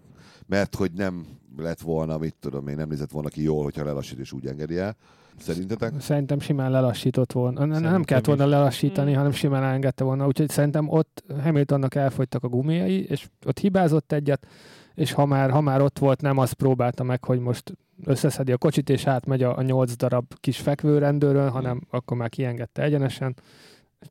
mert 0.45 0.75
hogy 0.75 0.91
nem 0.91 1.25
lett 1.57 1.79
volna, 1.79 2.17
mit 2.17 2.35
tudom 2.39 2.67
én, 2.67 2.75
nem 2.75 2.89
nézett 2.89 3.11
volna 3.11 3.29
ki 3.29 3.41
jól, 3.41 3.63
hogyha 3.63 3.83
lelassít 3.83 4.19
és 4.19 4.31
úgy 4.31 4.47
engedi 4.47 4.77
el. 4.77 4.95
Szerintetek? 5.37 5.99
Szerintem 5.99 6.39
simán 6.39 6.71
lelassított 6.71 7.31
volna. 7.31 7.59
Szerintem 7.59 7.91
nem 7.91 8.03
kellett 8.03 8.25
volna 8.25 8.45
lelassítani, 8.45 9.07
hmm. 9.07 9.17
hanem 9.17 9.31
simán 9.31 9.63
elengedte 9.63 10.03
volna. 10.03 10.25
Úgyhogy 10.25 10.49
szerintem 10.49 10.89
ott 10.89 11.23
Hamiltonnak 11.43 11.95
elfogytak 11.95 12.43
a 12.43 12.47
gumiai, 12.47 13.05
és 13.05 13.27
ott 13.45 13.59
hibázott 13.59 14.11
egyet, 14.11 14.47
és 14.93 15.11
ha 15.11 15.25
már, 15.25 15.49
ha 15.49 15.61
már 15.61 15.81
ott 15.81 15.99
volt, 15.99 16.21
nem 16.21 16.37
azt 16.37 16.53
próbálta 16.53 17.03
meg, 17.03 17.23
hogy 17.23 17.39
most 17.39 17.77
összeszedi 18.03 18.51
a 18.51 18.57
kocsit, 18.57 18.89
és 18.89 19.07
átmegy 19.07 19.43
a, 19.43 19.57
a 19.57 19.61
nyolc 19.61 19.95
darab 19.95 20.33
kis 20.39 20.59
fekvőrendőről, 20.59 21.45
hmm. 21.45 21.53
hanem 21.53 21.81
akkor 21.89 22.17
már 22.17 22.29
kiengedte 22.29 22.81
egyenesen. 22.81 23.35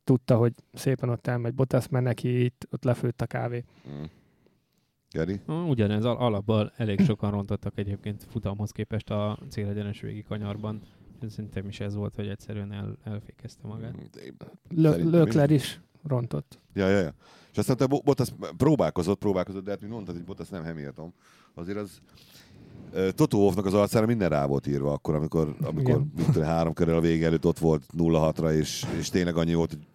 Tudta, 0.03 0.35
hogy 0.35 0.53
szépen 0.73 1.09
ott 1.09 1.27
elmegy 1.27 1.53
Bottas, 1.53 1.87
mert 1.87 2.05
neki 2.05 2.43
itt 2.43 2.67
ott 2.71 2.83
lefőtt 2.83 3.21
a 3.21 3.25
kávé. 3.25 3.63
Hmm. 3.83 4.09
Geri? 5.13 5.39
Ugyanez 5.67 6.05
alapból 6.05 6.71
elég 6.77 6.99
sokan 6.99 7.31
rontottak 7.31 7.77
egyébként 7.77 8.25
futamhoz 8.29 8.71
képest 8.71 9.09
a 9.09 9.37
célegyenes 9.49 10.01
végi 10.01 10.23
kanyarban. 10.23 10.81
Szerintem 11.29 11.67
is 11.67 11.79
ez 11.79 11.95
volt, 11.95 12.15
hogy 12.15 12.27
egyszerűen 12.27 12.71
el, 12.71 12.97
elfékezte 13.03 13.67
magát. 13.67 13.95
Lökler 14.69 15.51
is 15.51 15.81
rontott. 16.03 16.59
Ja, 16.73 16.87
ja, 16.87 16.99
ja. 16.99 17.13
És 17.51 17.57
aztán 17.57 17.77
te 17.77 17.85
Bottas 17.85 18.33
próbálkozott, 18.57 19.19
próbálkozott, 19.19 19.63
de 19.63 19.71
hát 19.71 19.81
mi 19.81 19.87
mondtad, 19.87 20.15
hogy 20.15 20.23
Bottas 20.23 20.49
nem 20.49 20.63
Hamilton. 20.63 21.13
Azért 21.53 21.77
az 21.77 22.01
Toto 23.15 23.37
Wolffnak 23.37 23.65
az 23.65 23.73
arcára 23.73 24.05
minden 24.05 24.29
rá 24.29 24.45
volt 24.45 24.67
írva 24.67 24.93
akkor, 24.93 25.15
amikor, 25.15 25.55
amikor 25.61 26.03
tudom, 26.25 26.43
három 26.43 26.73
körül 26.73 26.95
a 26.95 26.99
vége 26.99 27.25
előtt 27.25 27.45
ott 27.45 27.59
volt 27.59 27.85
0-6-ra, 27.97 28.51
és, 28.51 28.85
és 28.97 29.09
tényleg 29.09 29.37
annyi 29.37 29.53
volt, 29.53 29.69
hogy 29.69 29.87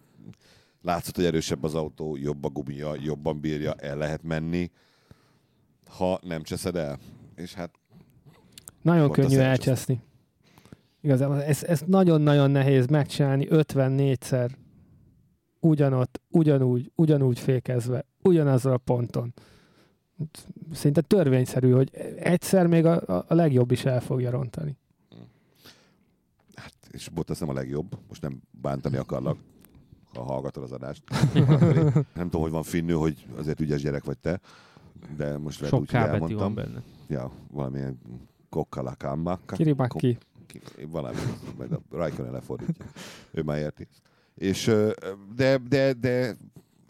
látszott, 0.81 1.15
hogy 1.15 1.25
erősebb 1.25 1.63
az 1.63 1.75
autó, 1.75 2.15
jobb 2.15 2.43
a 2.43 2.49
gumia, 2.49 2.95
jobban 3.01 3.39
bírja, 3.39 3.73
el 3.73 3.97
lehet 3.97 4.23
menni, 4.23 4.71
ha 5.97 6.19
nem 6.23 6.43
cseszed 6.43 6.75
el. 6.75 6.99
És 7.35 7.53
hát 7.53 7.71
nagyon 8.81 9.11
könnyű 9.11 9.37
elcseszni. 9.37 10.01
Igazából 11.01 11.43
ez, 11.43 11.63
ez 11.63 11.81
nagyon-nagyon 11.85 12.51
nehéz 12.51 12.87
megcsinálni 12.87 13.47
54-szer 13.49 14.49
ugyanott, 15.59 16.21
ugyanúgy, 16.29 16.91
ugyanúgy 16.95 17.39
fékezve, 17.39 18.05
ugyanazzal 18.21 18.73
a 18.73 18.77
ponton. 18.77 19.33
Szinte 20.71 21.01
törvényszerű, 21.01 21.71
hogy 21.71 21.89
egyszer 22.19 22.67
még 22.67 22.85
a, 22.85 23.23
a 23.27 23.33
legjobb 23.33 23.71
is 23.71 23.85
el 23.85 24.01
fogja 24.01 24.29
rontani. 24.29 24.77
Hát, 26.55 26.73
és 26.91 27.09
Bottas 27.09 27.39
nem 27.39 27.49
a 27.49 27.53
legjobb, 27.53 27.97
most 28.07 28.21
nem 28.21 28.41
bántani 28.51 28.97
akarlak, 29.03 29.37
ha 30.13 30.23
hallgatod 30.23 30.63
az 30.63 30.71
adást. 30.71 31.03
nem 32.19 32.29
tudom, 32.29 32.41
hogy 32.41 32.51
van 32.51 32.63
finnő, 32.63 32.93
hogy 32.93 33.27
azért 33.37 33.59
ügyes 33.59 33.81
gyerek 33.81 34.03
vagy 34.03 34.17
te, 34.17 34.39
de 35.17 35.37
most 35.37 35.59
lehet 35.59 35.79
úgy, 35.79 35.91
hogy 35.91 35.99
elmondtam. 35.99 36.37
van 36.37 36.53
benne. 36.53 36.83
Ja, 37.07 37.31
valamilyen 37.51 37.99
kokkalakámmakka. 38.49 39.55
Kiribaki 40.49 40.85
valami, 40.85 41.17
majd 41.57 41.71
a 41.71 41.81
Raikkonen 41.91 42.31
lefordítja. 42.31 42.85
Ő 43.31 43.41
már 43.41 43.57
érti. 43.57 43.87
És, 44.35 44.71
de, 45.35 45.57
de, 45.57 45.93
de, 45.93 46.35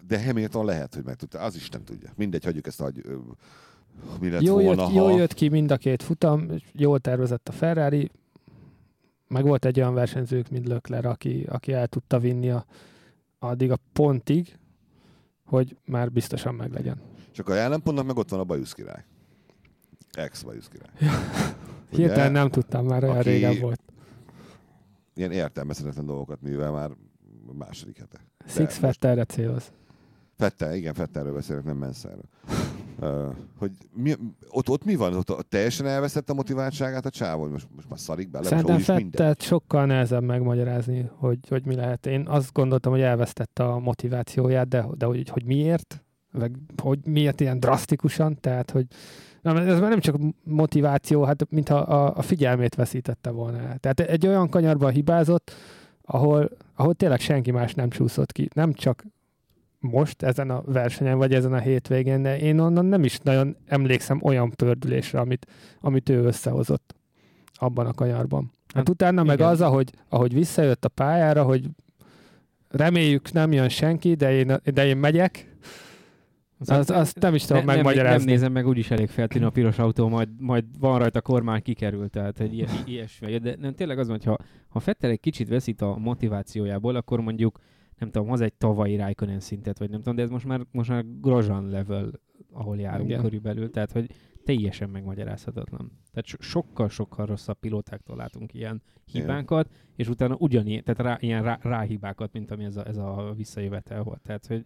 de 0.07 0.23
Hamilton 0.23 0.65
lehet, 0.65 0.95
hogy 0.95 1.03
megtudta. 1.03 1.39
Az 1.39 1.55
is 1.55 1.69
nem 1.69 1.83
tudja. 1.83 2.09
Mindegy, 2.15 2.43
hagyjuk 2.43 2.67
ezt, 2.67 2.81
hogy 2.81 3.05
mi 4.19 4.29
lett 4.29 4.41
jó, 4.41 4.53
volna, 4.53 4.69
jött, 4.69 4.91
ha... 4.91 4.93
Jól 4.93 5.11
jött 5.11 5.33
ki 5.33 5.49
mind 5.49 5.71
a 5.71 5.77
két 5.77 6.03
futam, 6.03 6.47
jól 6.73 6.99
tervezett 6.99 7.47
a 7.47 7.51
Ferrari, 7.51 8.11
meg 9.27 9.43
volt 9.43 9.65
egy 9.65 9.79
olyan 9.79 9.93
versenyzők, 9.93 10.49
mint 10.49 10.67
Lökler, 10.67 11.05
aki, 11.05 11.45
aki 11.49 11.73
el 11.73 11.87
tudta 11.87 12.19
vinni 12.19 12.49
a, 12.49 12.65
addig 13.39 13.71
a 13.71 13.77
pontig, 13.93 14.57
hogy 15.45 15.77
már 15.85 16.11
biztosan 16.11 16.55
meglegyen. 16.55 17.01
Csak 17.31 17.49
a 17.49 17.57
ellenpontnak 17.57 18.05
meg 18.05 18.17
ott 18.17 18.29
van 18.29 18.39
a 18.39 18.43
bajusz 18.43 18.73
király. 18.73 19.03
Ex-bajusz 20.11 20.67
király. 20.67 20.91
Hirtelen 21.89 22.31
nem 22.31 22.49
tudtam, 22.49 22.85
már 22.85 23.03
olyan 23.03 23.21
régen 23.21 23.59
volt. 23.59 23.81
Ilyen 25.15 25.31
értelmezhetetlen 25.31 26.05
dolgokat 26.05 26.41
művel 26.41 26.71
már 26.71 26.91
második 27.57 27.97
hete. 27.97 28.17
Six 28.47 28.77
Fettelre 28.77 29.25
céloz. 29.25 29.71
Fettel, 30.37 30.75
igen, 30.75 30.93
Fettelről 30.93 31.33
beszélek, 31.33 31.63
nem 31.63 31.77
Menszerről. 31.77 32.29
Uh, 33.01 33.35
hogy 33.57 33.71
mi, 33.93 34.13
ott, 34.49 34.69
ott 34.69 34.83
mi 34.83 34.95
van? 34.95 35.13
Ott 35.13 35.45
teljesen 35.49 35.85
elveszett 35.85 36.29
a 36.29 36.33
motiváltságát 36.33 37.05
a 37.05 37.09
csávó, 37.09 37.47
most, 37.47 37.67
most 37.75 37.89
már 37.89 37.99
szarik 37.99 38.29
bele, 38.29 38.45
Szerintem 38.45 38.73
most 38.73 38.85
Fettelt 38.85 39.41
sokkal 39.41 39.85
nehezebb 39.85 40.23
megmagyarázni, 40.23 41.09
hogy, 41.15 41.39
hogy 41.49 41.65
mi 41.65 41.75
lehet. 41.75 42.05
Én 42.05 42.27
azt 42.27 42.53
gondoltam, 42.53 42.91
hogy 42.91 43.01
elvesztette 43.01 43.63
a 43.63 43.79
motivációját, 43.79 44.67
de, 44.67 44.85
de 44.93 45.05
hogy, 45.05 45.29
hogy 45.29 45.43
miért, 45.43 46.03
meg 46.31 46.55
hogy 46.81 46.99
miért 47.05 47.41
ilyen 47.41 47.59
drasztikusan, 47.59 48.39
tehát 48.39 48.71
hogy 48.71 48.85
Na, 49.41 49.61
ez 49.61 49.79
már 49.79 49.89
nem 49.89 49.99
csak 49.99 50.15
motiváció, 50.43 51.23
hát 51.23 51.49
mintha 51.49 51.77
a, 51.77 52.17
a 52.17 52.21
figyelmét 52.21 52.75
veszítette 52.75 53.29
volna 53.29 53.57
el. 53.57 53.77
Tehát 53.77 53.99
egy 53.99 54.27
olyan 54.27 54.49
kanyarban 54.49 54.91
hibázott, 54.91 55.51
ahol, 56.01 56.49
ahol 56.75 56.93
tényleg 56.93 57.19
senki 57.19 57.51
más 57.51 57.73
nem 57.73 57.89
csúszott 57.89 58.31
ki. 58.31 58.49
Nem 58.53 58.73
csak 58.73 59.05
most 59.79 60.23
ezen 60.23 60.49
a 60.49 60.61
versenyen, 60.65 61.17
vagy 61.17 61.33
ezen 61.33 61.53
a 61.53 61.59
hétvégén, 61.59 62.21
de 62.21 62.39
én 62.39 62.59
onnan 62.59 62.85
nem 62.85 63.03
is 63.03 63.19
nagyon 63.19 63.55
emlékszem 63.65 64.19
olyan 64.23 64.49
pördülésre, 64.49 65.19
amit, 65.19 65.47
amit 65.81 66.09
ő 66.09 66.23
összehozott 66.23 66.95
abban 67.53 67.85
a 67.85 67.93
kanyarban. 67.93 68.51
Hát, 68.67 68.75
hát 68.75 68.89
utána 68.89 69.21
igen. 69.21 69.25
meg 69.25 69.47
az, 69.47 69.61
ahogy, 69.61 69.91
ahogy 70.09 70.33
visszajött 70.33 70.85
a 70.85 70.89
pályára, 70.89 71.43
hogy 71.43 71.69
reméljük 72.69 73.31
nem 73.31 73.51
jön 73.51 73.69
senki, 73.69 74.15
de 74.15 74.31
én, 74.31 74.55
de 74.63 74.85
én 74.85 74.97
megyek, 74.97 75.48
az, 76.59 76.89
azt 76.89 77.19
nem 77.19 77.35
is 77.35 77.45
tudom 77.45 77.65
ne, 77.65 77.73
megmagyarázni. 77.73 78.17
Nem, 78.17 78.25
nem 78.25 78.33
nézem 78.33 78.51
meg, 78.51 78.67
úgyis 78.67 78.91
elég 78.91 79.09
feltűnő 79.09 79.45
a 79.45 79.49
piros 79.49 79.79
autó, 79.79 80.07
majd, 80.07 80.29
majd 80.37 80.65
van 80.79 80.99
rajta 80.99 81.21
kormány 81.21 81.61
kikerül, 81.61 82.09
tehát 82.09 82.39
egy 82.39 82.53
ilyen, 82.53 82.69
ilyesmi. 82.85 83.37
De 83.37 83.55
nem, 83.59 83.73
tényleg 83.73 83.99
az 83.99 84.07
van, 84.07 84.17
hogy 84.17 84.25
ha, 84.25 84.37
ha 84.67 84.79
Fettel 84.79 85.09
egy 85.09 85.19
kicsit 85.19 85.47
veszít 85.47 85.81
a 85.81 85.97
motivációjából, 85.97 86.95
akkor 86.95 87.21
mondjuk 87.21 87.59
nem 87.97 88.09
tudom, 88.11 88.31
az 88.31 88.41
egy 88.41 88.53
tavalyi 88.53 88.95
Raikkonen 88.95 89.39
szintet, 89.39 89.77
vagy 89.77 89.89
nem 89.89 89.99
tudom, 89.99 90.15
de 90.15 90.21
ez 90.21 90.29
most 90.29 90.45
már, 90.45 90.61
most 90.71 90.89
már 90.89 91.05
Grozan 91.21 91.69
level, 91.69 92.11
ahol 92.51 92.77
járunk 92.77 93.09
Igen. 93.09 93.21
körülbelül, 93.21 93.69
tehát 93.69 93.91
hogy 93.91 94.09
teljesen 94.43 94.89
megmagyarázhatatlan. 94.89 95.91
Tehát 96.11 96.25
so- 96.25 96.41
sokkal-sokkal 96.41 97.25
rosszabb 97.25 97.59
pilótáktól 97.59 98.15
látunk 98.15 98.53
ilyen 98.53 98.81
hibákat, 99.05 99.65
Igen. 99.65 99.79
és 99.95 100.07
utána 100.07 100.35
ugyanilyen, 100.39 100.83
tehát 100.83 101.01
rá, 101.01 101.17
ilyen 101.19 101.43
rá, 101.43 101.59
ráhibákat, 101.61 102.33
mint 102.33 102.51
ami 102.51 102.63
ez 102.63 102.77
a, 102.77 102.87
ez 102.87 102.97
a 102.97 103.33
visszajövetel 103.35 104.03
volt. 104.03 104.21
Tehát, 104.21 104.45
hogy 104.45 104.65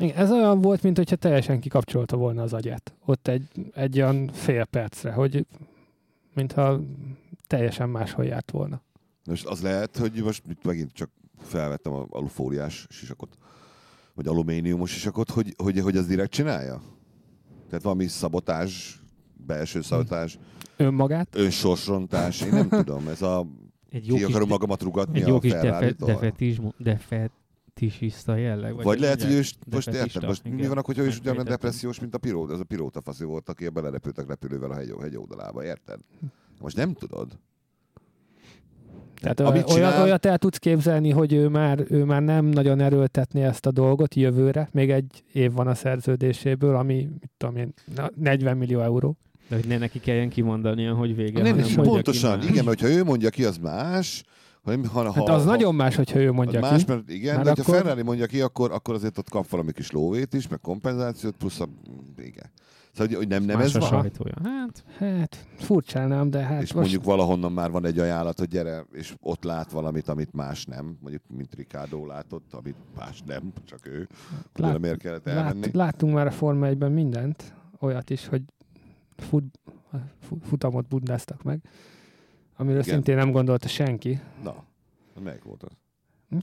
igen, 0.00 0.16
ez 0.16 0.30
olyan 0.30 0.60
volt, 0.60 0.82
mint 0.82 0.96
hogyha 0.96 1.16
teljesen 1.16 1.60
kikapcsolta 1.60 2.16
volna 2.16 2.42
az 2.42 2.52
agyát. 2.52 2.94
Ott 3.04 3.28
egy, 3.28 3.48
egy 3.74 4.00
olyan 4.00 4.30
fél 4.32 4.64
percre, 4.64 5.12
hogy 5.12 5.46
mintha 6.34 6.80
teljesen 7.46 7.88
máshol 7.88 8.24
járt 8.24 8.50
volna. 8.50 8.82
Most 9.24 9.46
az 9.46 9.62
lehet, 9.62 9.96
hogy 9.96 10.12
most 10.22 10.42
itt 10.48 10.64
megint 10.64 10.92
csak 10.92 11.10
felvettem 11.38 11.92
a 11.92 12.06
alufóliás 12.10 12.86
sisakot, 12.90 13.38
vagy 14.14 14.26
alumíniumos 14.26 14.90
sisakot, 14.90 15.30
hogy, 15.30 15.54
hogy, 15.56 15.80
hogy 15.80 15.96
az 15.96 16.06
direkt 16.06 16.30
csinálja? 16.30 16.82
Tehát 17.68 17.82
valami 17.82 18.06
szabotás, 18.06 19.00
belső 19.46 19.82
szabotás. 19.82 20.38
Önmagát? 20.76 21.28
Önsorsrontás, 21.36 22.40
én 22.40 22.48
nem 22.48 22.68
tudom, 22.84 23.08
ez 23.08 23.22
a 23.22 23.46
egy 23.90 24.06
jó 24.06 24.16
ki 24.16 24.24
akarom 24.24 24.48
magamat 24.48 24.82
rugatni 24.82 25.20
egy 25.20 25.26
jó 25.26 25.38
kis 25.38 25.52
defe, 25.52 25.92
defetizmu, 25.98 26.70
defet, 26.76 27.30
depresista 27.80 28.36
jelleg. 28.36 28.74
Vagy, 28.74 28.84
vagy 28.84 29.00
lehet, 29.00 29.22
hogy 29.22 29.32
ő 29.32 29.38
is, 29.38 29.54
most 29.70 29.88
érted, 29.88 30.26
most 30.26 30.46
igen. 30.46 30.58
mi 30.58 30.66
van, 30.66 30.82
hogy 30.84 30.98
ő 30.98 31.06
is 31.06 31.18
ugyanolyan 31.18 31.44
depressziós, 31.44 32.00
mint 32.00 32.14
a 32.14 32.18
pilóta, 32.18 32.52
az 32.52 32.60
a 32.60 32.64
pilóta 32.64 33.00
faszi 33.00 33.24
volt, 33.24 33.48
aki 33.48 33.68
belerepültek 33.68 34.26
repülővel 34.26 34.70
a 34.70 34.74
hegy, 34.74 34.94
hegy 35.00 35.16
oldalába, 35.16 35.64
érted? 35.64 36.00
Most 36.60 36.76
nem 36.76 36.92
tudod. 36.92 37.38
Tehát 39.20 39.40
Amit 39.40 39.66
csinál... 39.66 39.90
olyat, 39.90 40.04
olyat 40.04 40.26
el 40.26 40.38
tudsz 40.38 40.58
képzelni, 40.58 41.10
hogy 41.10 41.32
ő 41.32 41.48
már, 41.48 41.84
ő 41.88 42.04
már 42.04 42.22
nem 42.22 42.44
nagyon 42.44 42.80
erőltetné 42.80 43.42
ezt 43.42 43.66
a 43.66 43.70
dolgot 43.70 44.14
jövőre, 44.14 44.68
még 44.72 44.90
egy 44.90 45.24
év 45.32 45.52
van 45.52 45.66
a 45.66 45.74
szerződéséből, 45.74 46.76
ami, 46.76 46.94
mit 46.94 47.30
tudom 47.36 47.56
én, 47.56 47.74
40 48.14 48.56
millió 48.56 48.80
euró. 48.80 49.16
De 49.48 49.56
hogy 49.56 49.66
ne 49.66 49.78
neki 49.78 50.00
kelljen 50.00 50.28
kimondania, 50.28 50.94
hogy 50.94 51.16
vége. 51.16 51.42
Nem, 51.42 51.56
nem 51.56 51.74
pontosan, 51.74 52.42
igen, 52.42 52.64
mert 52.64 52.80
hogyha 52.80 52.96
ő 52.96 53.04
mondja 53.04 53.30
ki, 53.30 53.44
az 53.44 53.58
más, 53.58 54.22
hanem, 54.68 54.90
ha, 54.90 55.12
hát 55.12 55.28
ha, 55.28 55.34
az 55.34 55.44
ha, 55.44 55.50
nagyon 55.50 55.74
más, 55.74 55.96
hogyha 55.96 56.18
ő 56.18 56.32
mondja 56.32 56.60
más, 56.60 56.84
ki. 56.84 56.90
Mert 56.90 57.10
igen, 57.10 57.42
de 57.42 57.50
akkor... 57.50 57.64
ha 57.64 57.72
Ferrari 57.72 58.02
mondja 58.02 58.26
ki, 58.26 58.40
akkor, 58.40 58.72
akkor 58.72 58.94
azért 58.94 59.18
ott 59.18 59.28
kap 59.28 59.48
valami 59.48 59.72
kis 59.72 59.90
lóvét 59.90 60.34
is, 60.34 60.48
meg 60.48 60.60
kompenzációt, 60.60 61.34
plusz 61.36 61.60
a... 61.60 61.68
Igen. 62.16 62.50
Szóval, 62.92 63.16
hogy 63.16 63.28
nem, 63.28 63.42
nem 63.42 63.60
ez 63.60 63.72
van. 63.72 63.88
Sajtója. 63.88 64.34
Hát, 64.44 64.84
hát 64.98 65.46
furcsálnám, 65.56 66.30
de 66.30 66.38
hát 66.38 66.62
És 66.62 66.72
most... 66.72 66.74
mondjuk 66.74 67.04
valahonnan 67.04 67.52
már 67.52 67.70
van 67.70 67.86
egy 67.86 67.98
ajánlat, 67.98 68.38
hogy 68.38 68.48
gyere, 68.48 68.86
és 68.92 69.14
ott 69.20 69.44
lát 69.44 69.70
valamit, 69.70 70.08
amit 70.08 70.32
más 70.32 70.64
nem. 70.64 70.96
Mondjuk, 71.00 71.22
mint 71.36 71.54
Ricardo 71.54 72.06
látott, 72.06 72.52
amit 72.52 72.76
más 72.96 73.22
nem, 73.26 73.52
csak 73.64 73.86
ő. 73.86 74.08
Lát, 74.54 74.78
miért 74.78 74.98
kellett 74.98 75.26
elmenni. 75.26 75.60
Lát, 75.60 75.74
láttunk 75.74 76.14
már 76.14 76.26
a 76.26 76.30
Forma 76.30 76.66
1 76.66 76.78
mindent, 76.78 77.54
olyat 77.80 78.10
is, 78.10 78.26
hogy 78.26 78.42
fut, 79.16 79.58
futamot 80.42 80.88
bundáztak 80.88 81.42
meg 81.42 81.60
amiről 82.58 82.80
Igen. 82.80 82.94
szintén 82.94 83.16
nem 83.16 83.30
gondolta 83.30 83.68
senki. 83.68 84.20
Na, 84.42 84.64
melyik 85.22 85.42
volt 85.42 85.62
az? 85.62 85.72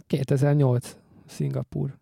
2008, 0.08 0.97
Szingapur. 1.25 1.97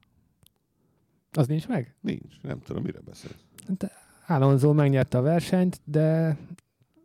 Az 1.31 1.47
nincs 1.47 1.67
meg? 1.67 1.95
Nincs, 2.01 2.41
nem 2.41 2.59
tudom, 2.59 2.83
mire 2.83 2.99
beszélsz. 2.99 3.43
De 3.77 3.91
Alonso 4.27 4.73
megnyerte 4.73 5.17
a 5.17 5.21
versenyt, 5.21 5.81
de 5.83 6.37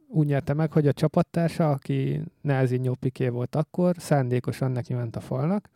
úgy 0.08 0.26
nyerte 0.26 0.54
meg, 0.54 0.72
hogy 0.72 0.86
a 0.86 0.92
csapattársa, 0.92 1.70
aki 1.70 2.22
Nelzinho 2.40 2.94
Piqué 2.94 3.28
volt 3.28 3.54
akkor, 3.54 3.96
szándékosan 3.98 4.70
neki 4.70 4.94
ment 4.94 5.16
a 5.16 5.20
falnak, 5.20 5.68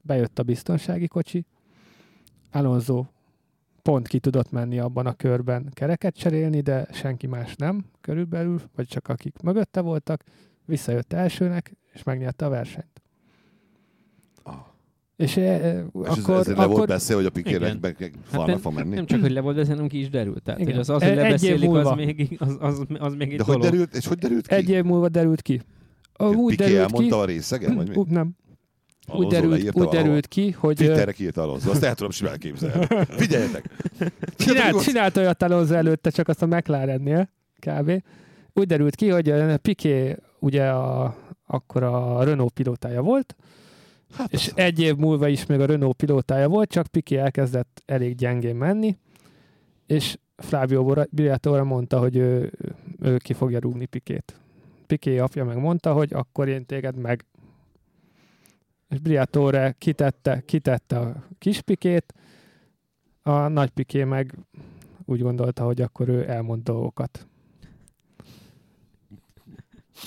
bejött 0.00 0.38
a 0.38 0.42
biztonsági 0.42 1.06
kocsi, 1.06 1.46
Alonso 2.50 3.04
pont 3.82 4.08
ki 4.08 4.18
tudott 4.18 4.50
menni 4.50 4.78
abban 4.78 5.06
a 5.06 5.12
körben 5.12 5.70
kereket 5.72 6.14
cserélni, 6.14 6.60
de 6.60 6.86
senki 6.92 7.26
más 7.26 7.56
nem 7.56 7.84
körülbelül, 8.00 8.60
vagy 8.74 8.86
csak 8.86 9.08
akik 9.08 9.42
mögötte 9.42 9.80
voltak, 9.80 10.24
visszajött 10.64 11.12
elsőnek, 11.12 11.72
és 11.92 12.02
megnyerte 12.02 12.44
a 12.44 12.48
versenyt. 12.48 13.02
Ah. 14.42 14.54
És, 15.16 15.36
e, 15.36 15.84
és 16.02 16.08
akkor, 16.08 16.34
ez, 16.34 16.48
ez 16.48 16.48
akkor... 16.48 16.56
le 16.56 16.66
volt 16.66 16.88
beszél, 16.88 17.16
hogy 17.16 17.24
a 17.24 17.30
pikérek 17.30 17.78
falnak 18.22 18.50
hát 18.50 18.60
fog 18.60 18.74
menni? 18.74 18.94
Nem 18.94 19.06
csak, 19.06 19.20
hogy 19.20 19.30
le 19.30 19.40
volt 19.40 19.56
beszél, 19.56 19.74
hanem 19.74 19.88
ki 19.88 20.00
is 20.00 20.10
derült. 20.10 20.42
Tehát, 20.42 20.64
hogy 20.64 20.76
az, 20.76 20.90
az, 20.90 21.02
hogy 21.02 21.14
lebeszélik, 21.14 21.70
az 21.70 21.90
még, 21.96 22.36
az, 22.38 22.56
az, 22.60 22.82
az 22.98 23.14
még 23.14 23.32
egy 23.32 23.36
De 23.36 23.44
hogy 23.44 23.58
derült, 23.58 23.94
és 23.94 24.06
hogy 24.06 24.18
derült 24.18 24.46
ki? 24.46 24.54
Egy 24.54 24.68
év 24.68 24.84
múlva 24.84 25.08
derült 25.08 25.42
ki. 25.42 25.60
Úgy 26.18 26.56
Piqué 26.56 26.56
derült 26.56 26.78
elmondta 26.78 27.16
ki, 27.16 27.22
a 27.22 27.24
részegen? 27.24 27.74
Vagy 27.74 27.88
mi? 27.88 28.04
Nem. 28.08 28.36
Úgy 29.08 29.26
derült, 29.26 29.74
úgy 29.74 29.88
derült 29.88 30.26
ki, 30.26 30.50
hogy... 30.50 30.76
Twitterre 30.76 31.12
kiírta 31.12 31.42
Alonso, 31.42 31.70
azt 31.70 31.82
el 31.82 31.94
tudom 31.94 32.10
simán 32.10 32.38
képzelni. 32.38 32.86
Figyeljetek! 33.22 33.64
Csinált, 34.36 34.82
csinált 34.82 35.16
olyat 35.16 35.42
Alonso 35.42 35.74
előtte, 35.74 36.10
csak 36.10 36.28
azt 36.28 36.42
a 36.42 36.46
McLarennél, 36.46 37.30
kb. 37.58 38.02
Úgy 38.52 38.66
derült 38.66 38.94
ki, 38.94 39.08
hogy 39.08 39.34
Piqué 39.62 40.16
ugye 40.42 40.68
a, 40.68 41.16
akkor 41.46 41.82
a 41.82 42.24
Renault 42.24 42.52
pilótája 42.52 43.02
volt, 43.02 43.36
hát 44.14 44.32
és 44.32 44.48
az... 44.48 44.52
egy 44.56 44.80
év 44.80 44.96
múlva 44.96 45.28
is 45.28 45.46
még 45.46 45.60
a 45.60 45.66
Renault 45.66 45.96
pilótája 45.96 46.48
volt, 46.48 46.70
csak 46.70 46.86
Piqué 46.86 47.16
elkezdett 47.16 47.82
elég 47.86 48.14
gyengén 48.14 48.56
menni, 48.56 48.96
és 49.86 50.18
Flavio 50.36 51.04
Briatore 51.10 51.62
mondta, 51.62 51.98
hogy 51.98 52.16
ő, 52.16 52.52
ő 53.00 53.16
ki 53.16 53.32
fogja 53.32 53.58
rúgni 53.58 53.86
Pikét. 53.86 54.40
Piqué 54.86 55.18
apja 55.18 55.44
meg 55.44 55.56
mondta, 55.56 55.92
hogy 55.92 56.12
akkor 56.12 56.48
én 56.48 56.66
téged 56.66 56.96
meg. 56.96 57.24
És 58.88 58.98
Briatore 58.98 59.74
kitette, 59.78 60.40
kitette 60.40 60.98
a 60.98 61.24
kis 61.38 61.60
Pikét, 61.60 62.14
a 63.22 63.48
nagy 63.48 63.70
Piké 63.70 64.04
meg 64.04 64.34
úgy 65.04 65.20
gondolta, 65.20 65.64
hogy 65.64 65.80
akkor 65.80 66.08
ő 66.08 66.28
elmond 66.28 66.62
dolgokat 66.62 67.26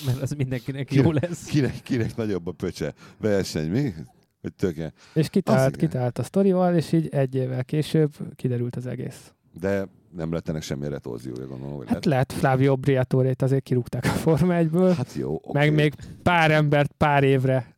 mert 0.05 0.21
az 0.21 0.31
mindenkinek 0.31 0.85
kinek, 0.85 1.05
jó 1.05 1.11
lesz. 1.11 1.45
Kinek, 1.45 1.81
kinek 1.81 2.15
nagyobb 2.15 2.47
a 2.47 2.51
pöcse 2.51 2.93
verseny, 3.17 3.69
mi? 3.69 3.93
Hogy 4.41 4.53
töke. 4.53 4.93
És 5.13 5.29
kitált, 5.29 5.75
kitált 5.75 6.17
a 6.19 6.23
sztorival, 6.23 6.75
és 6.75 6.91
így 6.91 7.07
egy 7.07 7.35
évvel 7.35 7.63
később 7.63 8.11
kiderült 8.35 8.75
az 8.75 8.85
egész. 8.85 9.33
De 9.59 9.87
nem 10.15 10.31
lett 10.31 10.49
ennek 10.49 10.61
semmi 10.61 10.89
retorziója, 10.89 11.47
gondolom. 11.47 11.75
Hogy 11.77 11.89
hát 11.89 12.05
lehet 12.05 12.33
Flavio 12.33 12.75
Briatorét 12.75 13.41
azért 13.41 13.63
kirúgták 13.63 14.05
a 14.05 14.07
Forma 14.07 14.53
1-ből. 14.57 14.93
Hát 14.97 15.13
jó, 15.13 15.33
okay. 15.33 15.51
Meg 15.53 15.75
még 15.75 15.93
pár 16.23 16.51
embert 16.51 16.91
pár 16.97 17.23
évre 17.23 17.75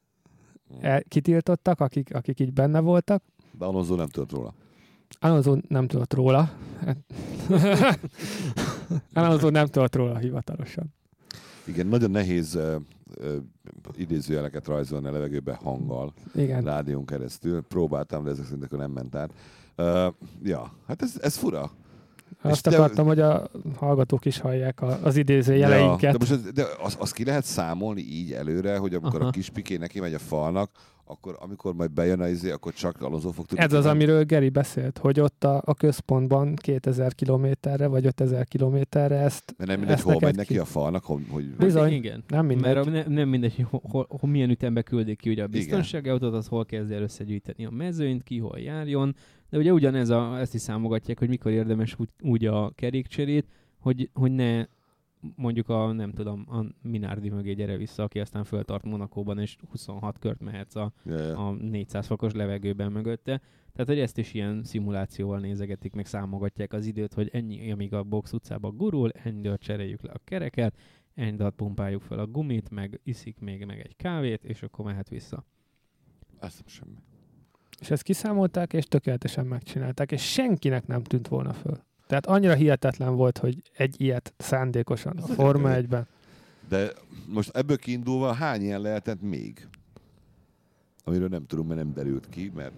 el, 0.79 1.03
kitiltottak, 1.03 1.79
akik, 1.79 2.15
akik 2.15 2.39
így 2.39 2.53
benne 2.53 2.79
voltak. 2.79 3.23
De 3.51 3.65
Alonso 3.65 3.95
nem 3.95 4.07
tudott 4.07 4.31
róla. 4.31 4.53
Alonso 5.19 5.57
nem 5.67 5.87
tudott 5.87 6.13
róla. 6.13 6.51
Alonso 9.13 9.49
nem 9.49 9.65
tudott 9.65 9.95
róla 9.95 10.17
hivatalosan. 10.17 10.95
Igen, 11.67 11.87
nagyon 11.87 12.11
nehéz 12.11 12.55
uh, 12.55 12.75
uh, 13.21 13.35
idézőjeleket 13.95 14.67
rajzolni 14.67 15.07
a 15.07 15.11
levegőbe 15.11 15.53
hanggal, 15.53 16.13
Igen. 16.35 16.63
rádión 16.63 17.05
keresztül. 17.05 17.61
Próbáltam, 17.61 18.23
de 18.23 18.29
ezek 18.29 18.45
szerint 18.45 18.71
nem 18.71 18.91
ment 18.91 19.15
át. 19.15 19.33
Uh, 19.77 20.13
ja, 20.43 20.73
hát 20.87 21.01
ez, 21.01 21.13
ez 21.21 21.37
fura. 21.37 21.71
Azt 22.41 22.67
és 22.67 22.73
akartam, 22.73 23.05
de, 23.05 23.09
hogy 23.09 23.19
a 23.19 23.49
hallgatók 23.75 24.25
is 24.25 24.39
hallják 24.39 24.81
az 25.03 25.15
idéző 25.15 25.55
jeleinket. 25.55 26.01
Ja, 26.01 26.11
de 26.11 26.17
most 26.19 26.31
az, 26.31 26.51
de 26.53 26.65
az, 26.83 26.95
az 26.99 27.11
ki 27.11 27.23
lehet 27.23 27.43
számolni 27.43 28.01
így 28.01 28.31
előre, 28.31 28.77
hogy 28.77 28.93
amikor 28.93 29.19
Aha. 29.19 29.27
a 29.27 29.31
kis 29.31 29.49
piké 29.49 29.77
neki 29.77 29.99
megy 29.99 30.13
a 30.13 30.19
falnak, 30.19 30.69
akkor 31.09 31.37
amikor 31.39 31.73
majd 31.73 31.91
bejön 31.91 32.19
a 32.19 32.27
izé, 32.27 32.51
akkor 32.51 32.73
csak 32.73 33.01
Alonso 33.01 33.31
fog 33.31 33.45
tudni. 33.45 33.63
Ez 33.63 33.73
az, 33.73 33.85
amiről 33.85 34.23
Geri 34.23 34.49
beszélt, 34.49 34.97
hogy 34.97 35.19
ott 35.19 35.43
a, 35.43 35.61
a 35.65 35.73
központban 35.73 36.55
2000 36.55 37.15
kilométerre 37.15 37.87
vagy 37.87 38.05
5000 38.05 38.45
kilométerre 38.45 39.15
ezt 39.15 39.53
Mert 39.57 39.69
nem 39.69 39.79
mindegy, 39.79 40.01
hol 40.01 40.17
megy 40.19 40.35
neki 40.35 40.53
ki. 40.53 40.59
a 40.59 40.65
falnak, 40.65 41.03
hogy... 41.03 41.23
hogy... 41.29 41.45
Bizony, 41.45 41.91
igen. 41.91 42.23
nem 42.27 42.45
mindegy. 42.45 42.75
Mert 42.75 42.89
ne, 42.89 43.15
nem 43.15 43.29
mindegy, 43.29 43.55
hogy 43.55 43.65
hol, 43.69 43.81
hol, 43.83 44.05
hol, 44.19 44.29
milyen 44.29 44.49
ütembe 44.49 44.81
küldik 44.81 45.19
ki 45.19 45.29
ugye 45.29 45.43
a 45.43 45.47
biztonsági 45.47 46.09
autót, 46.09 46.33
az 46.33 46.47
hol 46.47 46.65
kezdi 46.65 46.93
el 46.93 47.01
összegyűjteni 47.01 47.65
a 47.65 47.71
mezőnyt, 47.71 48.23
ki 48.23 48.37
hol 48.39 48.59
járjon, 48.59 49.15
de 49.49 49.57
ugye 49.57 49.73
ugyanez 49.73 50.09
a, 50.09 50.39
ezt 50.39 50.53
is 50.53 50.61
számogatják, 50.61 51.19
hogy 51.19 51.29
mikor 51.29 51.51
érdemes 51.51 51.99
úgy, 51.99 52.09
úgy 52.21 52.45
a 52.45 52.71
kerékcserét, 52.75 53.47
hogy, 53.79 54.09
hogy 54.13 54.31
ne 54.31 54.65
mondjuk 55.35 55.69
a, 55.69 55.91
nem 55.91 56.11
tudom, 56.11 56.45
a 56.49 56.65
Minardi 56.81 57.29
mögé 57.29 57.53
gyere 57.53 57.77
vissza, 57.77 58.03
aki 58.03 58.19
aztán 58.19 58.43
föltart 58.43 58.83
Monakóban, 58.83 59.39
és 59.39 59.57
26 59.69 60.17
kört 60.17 60.41
mehetsz 60.41 60.75
a, 60.75 60.91
yeah, 61.05 61.47
a 61.47 61.51
400 61.51 62.05
fokos 62.05 62.33
levegőben 62.33 62.91
mögötte. 62.91 63.41
Tehát, 63.71 63.87
hogy 63.87 63.99
ezt 63.99 64.17
is 64.17 64.33
ilyen 64.33 64.63
szimulációval 64.63 65.39
nézegetik, 65.39 65.93
meg 65.93 66.05
számogatják 66.05 66.73
az 66.73 66.85
időt, 66.85 67.13
hogy 67.13 67.29
ennyi, 67.33 67.71
amíg 67.71 67.93
a 67.93 68.03
box 68.03 68.33
utcába 68.33 68.71
gurul, 68.71 69.11
ennyi 69.11 69.57
cseréljük 69.57 70.01
le 70.01 70.11
a 70.11 70.21
kereket, 70.23 70.77
ennyi 71.13 71.49
pumpáljuk 71.55 72.01
fel 72.01 72.19
a 72.19 72.27
gumit, 72.27 72.69
meg 72.69 72.99
iszik 73.03 73.39
még 73.39 73.65
meg 73.65 73.79
egy 73.79 73.95
kávét, 73.95 74.43
és 74.43 74.63
akkor 74.63 74.85
mehet 74.85 75.09
vissza. 75.09 75.45
Azt 76.39 76.63
semmi. 76.65 76.95
És 77.79 77.91
ezt 77.91 78.03
kiszámolták, 78.03 78.73
és 78.73 78.85
tökéletesen 78.85 79.45
megcsinálták, 79.45 80.11
és 80.11 80.31
senkinek 80.31 80.87
nem 80.87 81.03
tűnt 81.03 81.27
volna 81.27 81.53
föl. 81.53 81.79
Tehát 82.07 82.25
annyira 82.25 82.53
hihetetlen 82.53 83.15
volt, 83.15 83.37
hogy 83.37 83.61
egy 83.77 84.01
ilyet 84.01 84.33
szándékosan 84.37 85.17
a 85.17 85.25
Forma 85.25 85.69
1-ben. 85.71 86.07
De 86.69 86.91
most 87.27 87.55
ebből 87.55 87.77
kiindulva 87.77 88.33
hány 88.33 88.61
ilyen 88.61 88.81
lehetett 88.81 89.21
még? 89.21 89.67
Amiről 91.03 91.27
nem 91.27 91.45
tudom, 91.45 91.67
mert 91.67 91.79
nem 91.79 91.93
derült 91.93 92.29
ki, 92.29 92.51
mert 92.55 92.73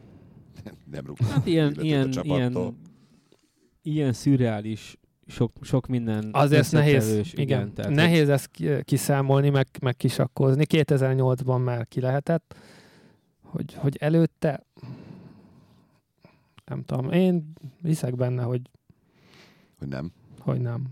nem 0.92 1.06
rúgtam. 1.06 1.28
Hát 1.28 1.46
ilyen, 1.46 1.76
ilyen, 1.80 2.14
ilyen, 2.24 2.78
ilyen 3.82 4.14
szürreális 4.14 4.98
sok, 5.28 5.52
sok 5.62 5.88
minden 5.88 6.30
Azért 6.32 6.72
nehéz, 6.72 7.10
igen, 7.10 7.26
igen 7.34 7.74
tehát 7.74 7.92
nehéz 7.92 8.30
ezt 8.30 8.50
kiszámolni, 8.84 9.50
meg, 9.50 9.68
meg 9.82 9.96
kisakkozni. 9.96 10.66
2008-ban 10.70 11.64
már 11.64 11.88
ki 11.88 12.02
lehetett, 12.02 12.56
hogy, 13.42 13.74
hogy 13.74 13.98
előtte 14.00 14.66
nem 16.70 16.84
tudom, 16.86 17.12
én 17.12 17.54
hiszek 17.84 18.16
benne, 18.16 18.44
hogy 18.44 18.62
hogy 19.80 19.88
nem. 19.88 20.12
Hogy 20.40 20.62
nem. 20.62 20.88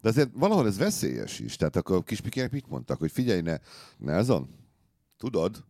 De 0.00 0.08
azért 0.08 0.30
valahol 0.32 0.66
ez 0.66 0.78
veszélyes 0.78 1.38
is. 1.38 1.56
Tehát 1.56 1.76
akkor 1.76 1.96
a 1.96 2.02
kispikének 2.02 2.50
mit 2.50 2.68
mondtak? 2.68 2.98
Hogy 2.98 3.12
figyelj, 3.12 3.40
ne, 3.40 3.56
Nelson, 3.98 4.48
tudod? 5.18 5.64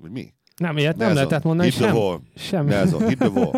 Hogy 0.00 0.10
mi? 0.10 0.32
Nem, 0.56 0.76
ilyet 0.76 0.96
Nelson, 0.96 1.14
nem 1.14 1.24
lehetett 1.24 1.44
mondani 1.44 1.70
sem. 1.70 2.20
Sem. 2.34 2.66
Nelson, 2.66 3.08
hit 3.08 3.18
the 3.18 3.28
wall. 3.28 3.52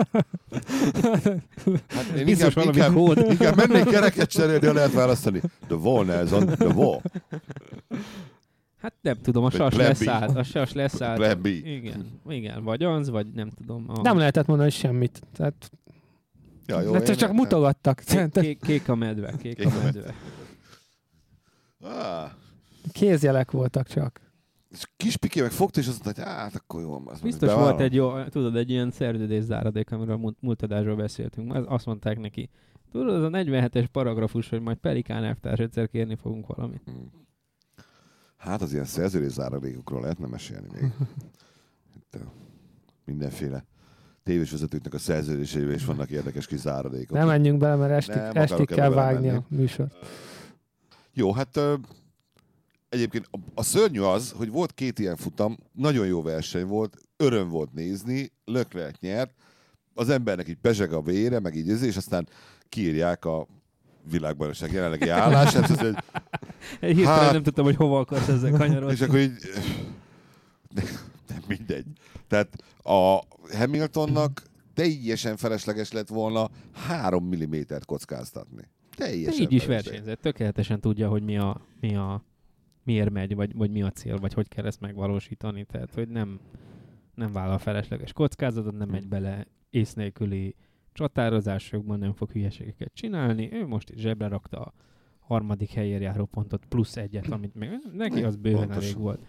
Hát 1.89 2.05
én 2.17 2.29
inkább, 2.29 2.57
inkább, 2.57 2.97
inkább 3.17 3.57
mennék 3.57 3.85
kereket 3.85 4.31
cserélni, 4.31 4.67
ha 4.67 4.73
lehet 4.73 4.93
választani. 4.93 5.41
The 5.67 5.77
wall, 5.77 6.05
Nelson, 6.05 6.47
the 6.47 6.67
wall. 6.67 7.03
Hát 8.83 8.95
nem 9.01 9.17
tudom, 9.23 9.45
a 9.45 9.51
sas 9.51 9.75
leszállt. 9.75 10.37
A 10.37 10.43
sas 10.43 10.73
leszállt. 10.73 11.17
Plan 11.17 11.43
B. 11.43 11.47
Igen, 11.47 12.21
igen, 12.29 12.65
vagy 12.65 12.83
az, 12.83 13.11
vagy 13.11 13.27
nem 13.27 13.51
tudom. 13.51 13.85
A... 13.89 14.01
Nem 14.01 14.17
lehetett 14.17 14.47
mondani 14.47 14.71
semmit. 14.71 15.21
Tehát 15.33 15.71
Ja, 16.67 16.81
jó, 16.81 16.93
hát 16.93 17.17
csak 17.17 17.33
mutogattak. 17.33 18.03
Kék, 18.07 18.31
kék, 18.31 18.61
kék 18.61 18.89
a 18.89 18.95
medve, 18.95 19.37
kék, 19.37 19.57
kék 19.57 19.67
a 19.67 19.83
medve. 19.83 20.15
Ah. 21.81 22.31
Kézjelek 22.93 23.51
voltak 23.51 23.87
csak. 23.87 24.21
És 24.71 24.85
kis 24.97 25.17
Piké 25.17 25.41
meg 25.41 25.51
fogta, 25.51 25.81
és 25.81 25.87
azt 25.89 26.05
mondta, 26.05 26.23
hogy 26.23 26.33
hát 26.33 26.55
akkor 26.55 26.81
jó. 26.81 27.03
Az 27.07 27.21
Biztos 27.21 27.53
volt 27.53 27.81
egy 27.81 27.95
jó, 27.95 28.25
tudod, 28.25 28.57
egy 28.57 28.71
ilyen 28.71 28.91
szerződés 28.91 29.43
záradék, 29.43 29.91
amiről 29.91 30.21
a 30.23 30.35
múlt 30.41 30.63
adásról 30.63 30.97
beszéltünk. 30.97 31.55
Azt 31.55 31.87
mondták 31.87 32.19
neki, 32.19 32.51
tudod, 32.93 33.15
az 33.15 33.23
a 33.23 33.29
47-es 33.29 33.87
paragrafus, 33.93 34.49
hogy 34.49 34.61
majd 34.61 34.77
Pelikán 34.77 35.25
elvtárs 35.25 35.59
egyszer 35.59 35.89
kérni 35.89 36.15
fogunk 36.15 36.47
valamit. 36.47 36.83
Hmm. 36.85 37.11
Hát 38.43 38.63
az 38.63 38.73
ilyen 38.73 38.85
szerződés 38.85 39.33
záradékokról 39.33 40.01
lehetne 40.01 40.27
mesélni 40.27 40.67
még. 40.73 40.93
Itt, 41.97 42.19
mindenféle 43.05 43.65
tévésvezetőknek 44.23 44.95
a 44.95 44.99
szerződéseivel 44.99 45.75
is 45.75 45.85
vannak 45.85 46.11
érdekes 46.11 46.47
kis 46.47 46.59
záradékok. 46.59 47.17
Nem 47.17 47.27
menjünk 47.27 47.59
bele, 47.59 47.75
mert 47.75 47.93
estig, 47.93 48.15
Nem, 48.15 48.31
estig 48.35 48.67
kell 48.67 48.91
vágni 48.91 49.27
menni. 49.27 49.39
a 49.39 49.45
műsort. 49.49 49.95
Jó, 51.13 51.33
hát 51.33 51.61
egyébként 52.89 53.29
a, 53.31 53.39
a 53.55 53.63
szörnyű 53.63 54.01
az, 54.01 54.31
hogy 54.31 54.51
volt 54.51 54.73
két 54.73 54.99
ilyen 54.99 55.17
futam, 55.17 55.57
nagyon 55.73 56.07
jó 56.07 56.23
verseny 56.23 56.67
volt, 56.67 56.97
öröm 57.17 57.49
volt 57.49 57.73
nézni, 57.73 58.33
Löklet 58.45 59.01
nyert, 59.01 59.35
az 59.95 60.09
embernek 60.09 60.49
így 60.49 60.59
pezseg 60.61 60.93
a 60.93 61.03
vére, 61.03 61.41
meg 61.41 61.55
így 61.55 61.83
és 61.83 61.97
aztán 61.97 62.29
kiírják 62.69 63.25
a 63.25 63.47
világbajnokság 64.11 64.73
jelenlegi 64.73 65.09
állását. 65.09 65.71
Ez 65.71 65.79
egy, 65.79 65.97
egy 66.81 67.05
hát, 67.05 67.33
nem 67.33 67.43
tudtam, 67.43 67.65
hogy 67.65 67.77
hova 67.77 67.99
akarsz 67.99 68.29
ezzel 68.29 68.51
kanyarodni. 68.51 68.93
És 68.93 69.01
akkor 69.01 69.19
így... 69.19 69.33
Nem, 71.29 71.43
mindegy. 71.49 71.87
Tehát 72.27 72.49
a 72.83 73.19
Hamiltonnak 73.57 74.43
teljesen 74.75 75.37
felesleges 75.37 75.93
lett 75.93 76.09
volna 76.09 76.51
3 76.73 77.25
mm-t 77.25 77.85
kockáztatni. 77.85 78.69
Teljesen 78.97 79.41
így 79.41 79.53
is 79.53 79.67
versenyzett. 79.67 80.21
Tökéletesen 80.21 80.81
tudja, 80.81 81.09
hogy 81.09 81.23
mi 81.23 81.37
a, 81.37 81.61
mi 81.81 81.97
a 81.97 82.25
miért 82.83 83.11
megy, 83.11 83.35
vagy, 83.35 83.55
vagy 83.55 83.71
mi 83.71 83.83
a 83.83 83.91
cél, 83.91 84.19
vagy 84.19 84.33
hogy 84.33 84.49
kell 84.49 84.67
ezt 84.67 84.81
megvalósítani. 84.81 85.65
Tehát, 85.65 85.95
hogy 85.95 86.09
nem, 86.09 86.41
nem 87.15 87.33
vállal 87.33 87.59
felesleges 87.59 88.13
kockázatot, 88.13 88.79
nem 88.79 88.89
megy 88.89 89.09
bele 89.09 89.47
ész 89.71 89.95
nélküli 89.95 90.55
csatározásokban, 90.93 91.99
nem 91.99 92.13
fog 92.13 92.31
hülyeségeket 92.31 92.91
csinálni. 92.95 93.53
Ő 93.53 93.67
most 93.67 93.91
is 93.91 94.01
zsebre 94.01 94.29
rakta 94.29 94.61
a 94.61 94.73
harmadik 95.27 95.71
helyért 95.71 96.03
járó 96.03 96.25
pontot 96.25 96.65
plusz 96.69 96.97
egyet, 96.97 97.27
amit 97.27 97.55
még 97.55 97.71
neki 97.93 98.23
az 98.23 98.37
bőven 98.37 98.67
Pontos. 98.67 98.85
elég 98.85 98.99
volt. 98.99 99.21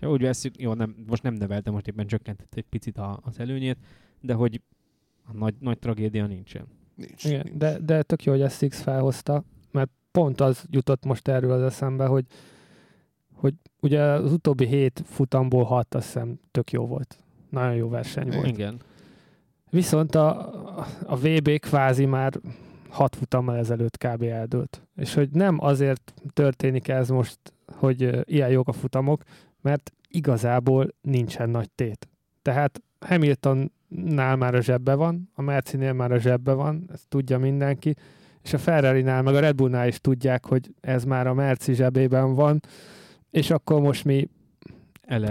Ha 0.00 0.10
úgy 0.10 0.22
veszük, 0.22 0.60
jó, 0.60 0.72
nem, 0.72 0.96
most 1.06 1.22
nem 1.22 1.34
növelte, 1.34 1.70
most 1.70 1.88
éppen 1.88 2.06
csökkentett 2.06 2.54
egy 2.54 2.64
picit 2.68 2.98
a, 2.98 3.20
az 3.22 3.38
előnyét, 3.38 3.78
de 4.20 4.34
hogy 4.34 4.60
a 5.22 5.32
nagy, 5.32 5.54
nagy 5.58 5.78
tragédia 5.78 6.26
nincsen. 6.26 6.66
Nincs, 6.94 7.24
Igen, 7.24 7.40
nincs. 7.44 7.56
De, 7.56 7.78
de 7.78 8.02
tök 8.02 8.24
jó, 8.24 8.32
hogy 8.32 8.42
ezt 8.42 8.58
Six 8.58 8.80
felhozta, 8.80 9.44
mert 9.70 9.90
pont 10.10 10.40
az 10.40 10.64
jutott 10.70 11.04
most 11.04 11.28
erről 11.28 11.52
az 11.52 11.62
eszembe, 11.62 12.06
hogy, 12.06 12.24
hogy 13.34 13.54
ugye 13.80 14.02
az 14.02 14.32
utóbbi 14.32 14.66
hét 14.66 15.02
futamból 15.04 15.64
hat, 15.64 15.94
azt 15.94 16.04
hiszem 16.04 16.40
tök 16.50 16.70
jó 16.70 16.86
volt. 16.86 17.18
Nagyon 17.48 17.74
jó 17.74 17.88
verseny 17.88 18.30
volt. 18.30 18.46
Igen. 18.46 18.80
Viszont 19.70 20.14
a, 20.14 20.52
a 21.06 21.16
VB 21.16 21.58
kvázi 21.58 22.04
már 22.04 22.40
hat 22.92 23.16
futammal 23.16 23.56
ezelőtt 23.56 23.96
kb. 23.96 24.22
eldőlt. 24.22 24.82
És 24.96 25.14
hogy 25.14 25.30
nem 25.30 25.56
azért 25.60 26.14
történik 26.32 26.88
ez 26.88 27.08
most, 27.08 27.38
hogy 27.66 28.22
ilyen 28.24 28.50
jók 28.50 28.68
a 28.68 28.72
futamok, 28.72 29.22
mert 29.60 29.92
igazából 30.08 30.88
nincsen 31.00 31.50
nagy 31.50 31.70
tét. 31.70 32.08
Tehát 32.42 32.82
Hamiltonnál 33.00 34.36
már 34.36 34.54
a 34.54 34.60
zsebbe 34.60 34.94
van, 34.94 35.30
a 35.34 35.42
Mercinél 35.42 35.92
már 35.92 36.12
a 36.12 36.18
zsebbe 36.18 36.52
van, 36.52 36.88
ezt 36.92 37.08
tudja 37.08 37.38
mindenki, 37.38 37.94
és 38.42 38.52
a 38.52 38.58
Ferrari-nál, 38.58 39.22
meg 39.22 39.34
a 39.34 39.40
Red 39.40 39.54
Bullnál 39.54 39.88
is 39.88 40.00
tudják, 40.00 40.46
hogy 40.46 40.74
ez 40.80 41.04
már 41.04 41.26
a 41.26 41.34
Merci 41.34 41.74
zsebében 41.74 42.34
van, 42.34 42.60
és 43.30 43.50
akkor 43.50 43.80
most 43.80 44.04
mi 44.04 44.28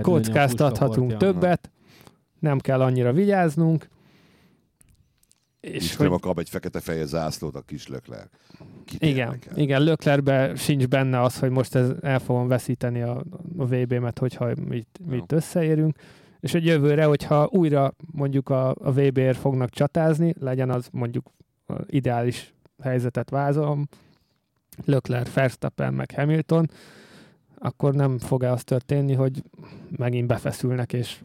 kockáztathatunk 0.02 1.17
többet, 1.17 1.71
nem 2.39 2.60
kell 2.60 2.82
annyira 2.82 3.13
vigyáznunk, 3.13 3.89
és 5.62 5.95
hogy... 5.95 6.10
nem 6.10 6.19
kap 6.19 6.39
egy 6.39 6.50
fekete 6.50 6.80
feje 6.80 7.06
zászlót 7.06 7.56
a 7.56 7.62
kis 7.62 7.88
Lökler. 7.88 8.30
Igen, 9.00 9.39
igen, 9.56 9.82
Löklerbe 9.82 10.56
sincs 10.56 10.88
benne 10.88 11.21
az, 11.21 11.39
hogy 11.39 11.50
most 11.50 11.76
ez, 11.76 11.89
el 12.02 12.19
fogom 12.19 12.47
veszíteni 12.47 13.02
a, 13.02 13.24
a 13.58 13.65
VB-met, 13.65 14.19
hogyha 14.19 14.54
mit, 14.67 15.00
mit 15.06 15.32
összeérünk. 15.32 15.97
És 16.39 16.52
hogy 16.52 16.65
jövőre, 16.65 17.06
hogyha 17.06 17.50
újra 17.52 17.95
mondjuk 18.12 18.50
a, 18.50 18.69
a 18.69 18.91
VB-ért 18.91 19.38
fognak 19.38 19.69
csatázni, 19.69 20.34
legyen 20.39 20.69
az 20.69 20.88
mondjuk 20.91 21.32
ideális 21.86 22.54
helyzetet 22.84 23.30
vázolom, 23.30 23.88
Lökler, 24.86 25.28
Verstappen, 25.34 25.93
meg 25.93 26.12
Hamilton, 26.15 26.69
akkor 27.58 27.93
nem 27.93 28.17
fog-e 28.17 28.52
az 28.52 28.63
történni, 28.63 29.13
hogy 29.13 29.43
megint 29.97 30.28
befeszülnek, 30.28 30.93
és 30.93 31.24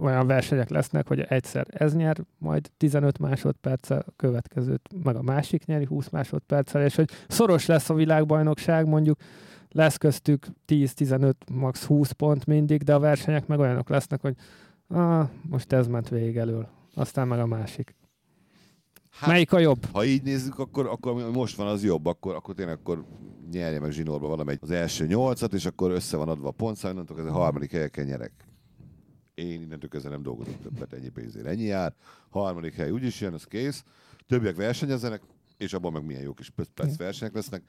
olyan 0.00 0.26
versenyek 0.26 0.68
lesznek, 0.68 1.08
hogy 1.08 1.20
egyszer 1.20 1.66
ez 1.70 1.94
nyer, 1.94 2.16
majd 2.38 2.70
15 2.76 3.18
másodperccel, 3.18 4.04
a 4.06 4.12
következőt 4.16 4.88
meg 5.04 5.16
a 5.16 5.22
másik 5.22 5.64
nyeri 5.64 5.84
20 5.84 6.08
másodperccel, 6.08 6.84
és 6.84 6.94
hogy 6.94 7.10
szoros 7.28 7.66
lesz 7.66 7.90
a 7.90 7.94
világbajnokság, 7.94 8.86
mondjuk 8.86 9.18
lesz 9.70 9.96
köztük 9.96 10.46
10-15, 10.68 11.32
max 11.52 11.84
20 11.84 12.10
pont 12.10 12.46
mindig, 12.46 12.82
de 12.82 12.94
a 12.94 12.98
versenyek 12.98 13.46
meg 13.46 13.58
olyanok 13.58 13.88
lesznek, 13.88 14.20
hogy 14.20 14.34
ah, 14.88 15.28
most 15.42 15.72
ez 15.72 15.86
ment 15.86 16.08
végig 16.08 16.36
elől, 16.36 16.68
aztán 16.94 17.28
meg 17.28 17.38
a 17.38 17.46
másik. 17.46 17.96
Hát, 19.10 19.30
Melyik 19.30 19.52
a 19.52 19.58
jobb? 19.58 19.84
Ha 19.92 20.04
így 20.04 20.22
nézzük, 20.22 20.58
akkor, 20.58 20.86
akkor 20.86 21.30
most 21.32 21.56
van 21.56 21.66
az 21.66 21.84
jobb, 21.84 22.06
akkor, 22.06 22.34
akkor 22.34 22.54
tényleg 22.54 22.76
akkor 22.76 23.04
nyerje 23.50 23.80
meg 23.80 23.90
zsinórba 23.90 24.28
valamelyik 24.28 24.62
az 24.62 24.70
első 24.70 25.06
nyolcat, 25.06 25.52
és 25.52 25.66
akkor 25.66 25.90
össze 25.90 26.16
van 26.16 26.28
adva 26.28 26.48
a 26.48 26.52
pontszám, 26.52 26.98
ez 27.16 27.24
a 27.24 27.32
harmadik 27.32 27.70
helyeken 27.70 28.04
nyerek 28.04 28.47
én 29.38 29.62
innentől 29.62 29.90
kezdve 29.90 30.10
nem 30.10 30.22
dolgozom 30.22 30.56
többet 30.62 30.92
ennyi 30.92 31.08
pénzért. 31.08 31.46
Ennyi 31.46 31.64
jár, 31.64 31.94
harmadik 32.28 32.74
hely 32.74 32.90
úgyis 32.90 33.20
jön, 33.20 33.32
az 33.32 33.44
kész. 33.44 33.84
Többiek 34.26 34.56
versenyezzenek, 34.56 35.20
és 35.56 35.72
abban 35.72 35.92
meg 35.92 36.04
milyen 36.04 36.22
jó 36.22 36.32
kis 36.34 36.52
perc 36.74 36.96
versenyek 36.96 37.34
lesznek. 37.34 37.62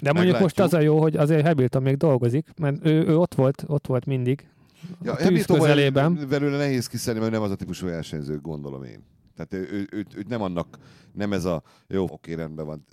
De 0.00 0.12
mondjuk 0.12 0.38
most 0.38 0.60
az 0.60 0.74
a 0.74 0.80
jó, 0.80 1.00
hogy 1.00 1.16
azért 1.16 1.46
Hamilton 1.46 1.82
még 1.82 1.96
dolgozik, 1.96 2.48
mert 2.58 2.86
ő, 2.86 3.06
ő 3.06 3.18
ott 3.18 3.34
volt, 3.34 3.64
ott 3.66 3.86
volt 3.86 4.04
mindig. 4.04 4.46
Ja, 5.02 5.14
Hamilton 5.22 5.58
közelében. 5.58 6.26
belőle 6.28 6.56
nehéz 6.56 6.86
kiszedni, 6.86 7.20
mert 7.20 7.32
nem 7.32 7.42
az 7.42 7.50
a 7.50 7.56
típusú 7.56 7.86
versenyző, 7.86 8.38
gondolom 8.40 8.84
én. 8.84 9.04
Tehát 9.36 9.54
ő, 9.54 9.72
ő, 9.72 9.88
ő, 9.90 10.06
ő, 10.16 10.24
nem 10.28 10.42
annak, 10.42 10.78
nem 11.12 11.32
ez 11.32 11.44
a, 11.44 11.62
jó, 11.88 12.04
oké, 12.10 12.32
rendben 12.32 12.66
van, 12.66 12.84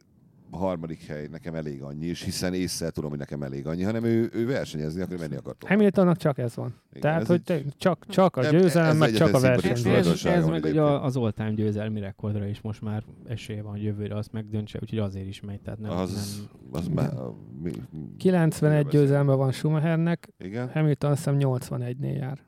harmadik 0.51 1.05
hely 1.05 1.27
nekem 1.31 1.55
elég 1.55 1.81
annyi, 1.81 2.05
és 2.05 2.23
hiszen 2.23 2.53
észre 2.53 2.89
tudom, 2.89 3.09
hogy 3.09 3.19
nekem 3.19 3.43
elég 3.43 3.67
annyi, 3.67 3.83
hanem 3.83 4.03
ő, 4.03 4.29
ő 4.33 4.45
versenyezni 4.45 5.01
akar, 5.01 5.17
menni 5.17 5.35
akar. 5.35 5.55
Hamiltonnak 5.65 6.17
csak 6.17 6.37
ez 6.37 6.55
van. 6.55 6.75
Igen, 6.89 7.01
Tehát, 7.01 7.21
ez 7.21 7.27
hogy 7.27 7.41
egy, 7.45 7.73
csak, 7.77 8.05
csak 8.07 8.37
a 8.37 8.49
győzelem, 8.49 8.97
meg 8.97 9.11
csak 9.11 9.33
a 9.33 9.39
verseny. 9.39 9.93
Ez, 9.93 10.25
ez, 10.25 10.45
meg 10.45 10.63
ugye 10.63 10.81
az 10.81 11.15
all-time 11.15 11.51
győzelmi 11.51 11.99
rekordra 11.99 12.45
is 12.45 12.61
most 12.61 12.81
már 12.81 13.03
esélye 13.27 13.61
van, 13.61 13.71
hogy 13.71 13.83
jövőre 13.83 14.15
azt 14.15 14.31
megdöntse, 14.31 14.79
úgyhogy 14.81 14.99
azért 14.99 15.27
is 15.27 15.41
megy. 15.41 15.61
Tehát 15.61 15.79
nem, 15.79 15.91
az, 15.91 16.39
nem... 16.71 16.81
az 16.81 16.87
me, 16.87 17.11
mi, 17.61 17.71
91 18.17 18.87
győzelme 18.87 19.33
van 19.33 19.51
Schumachernek, 19.51 20.29
Igen? 20.37 20.69
Hamilton 20.69 21.11
azt 21.11 21.23
hiszem 21.23 21.37
81-nél 21.39 22.17
jár. 22.17 22.39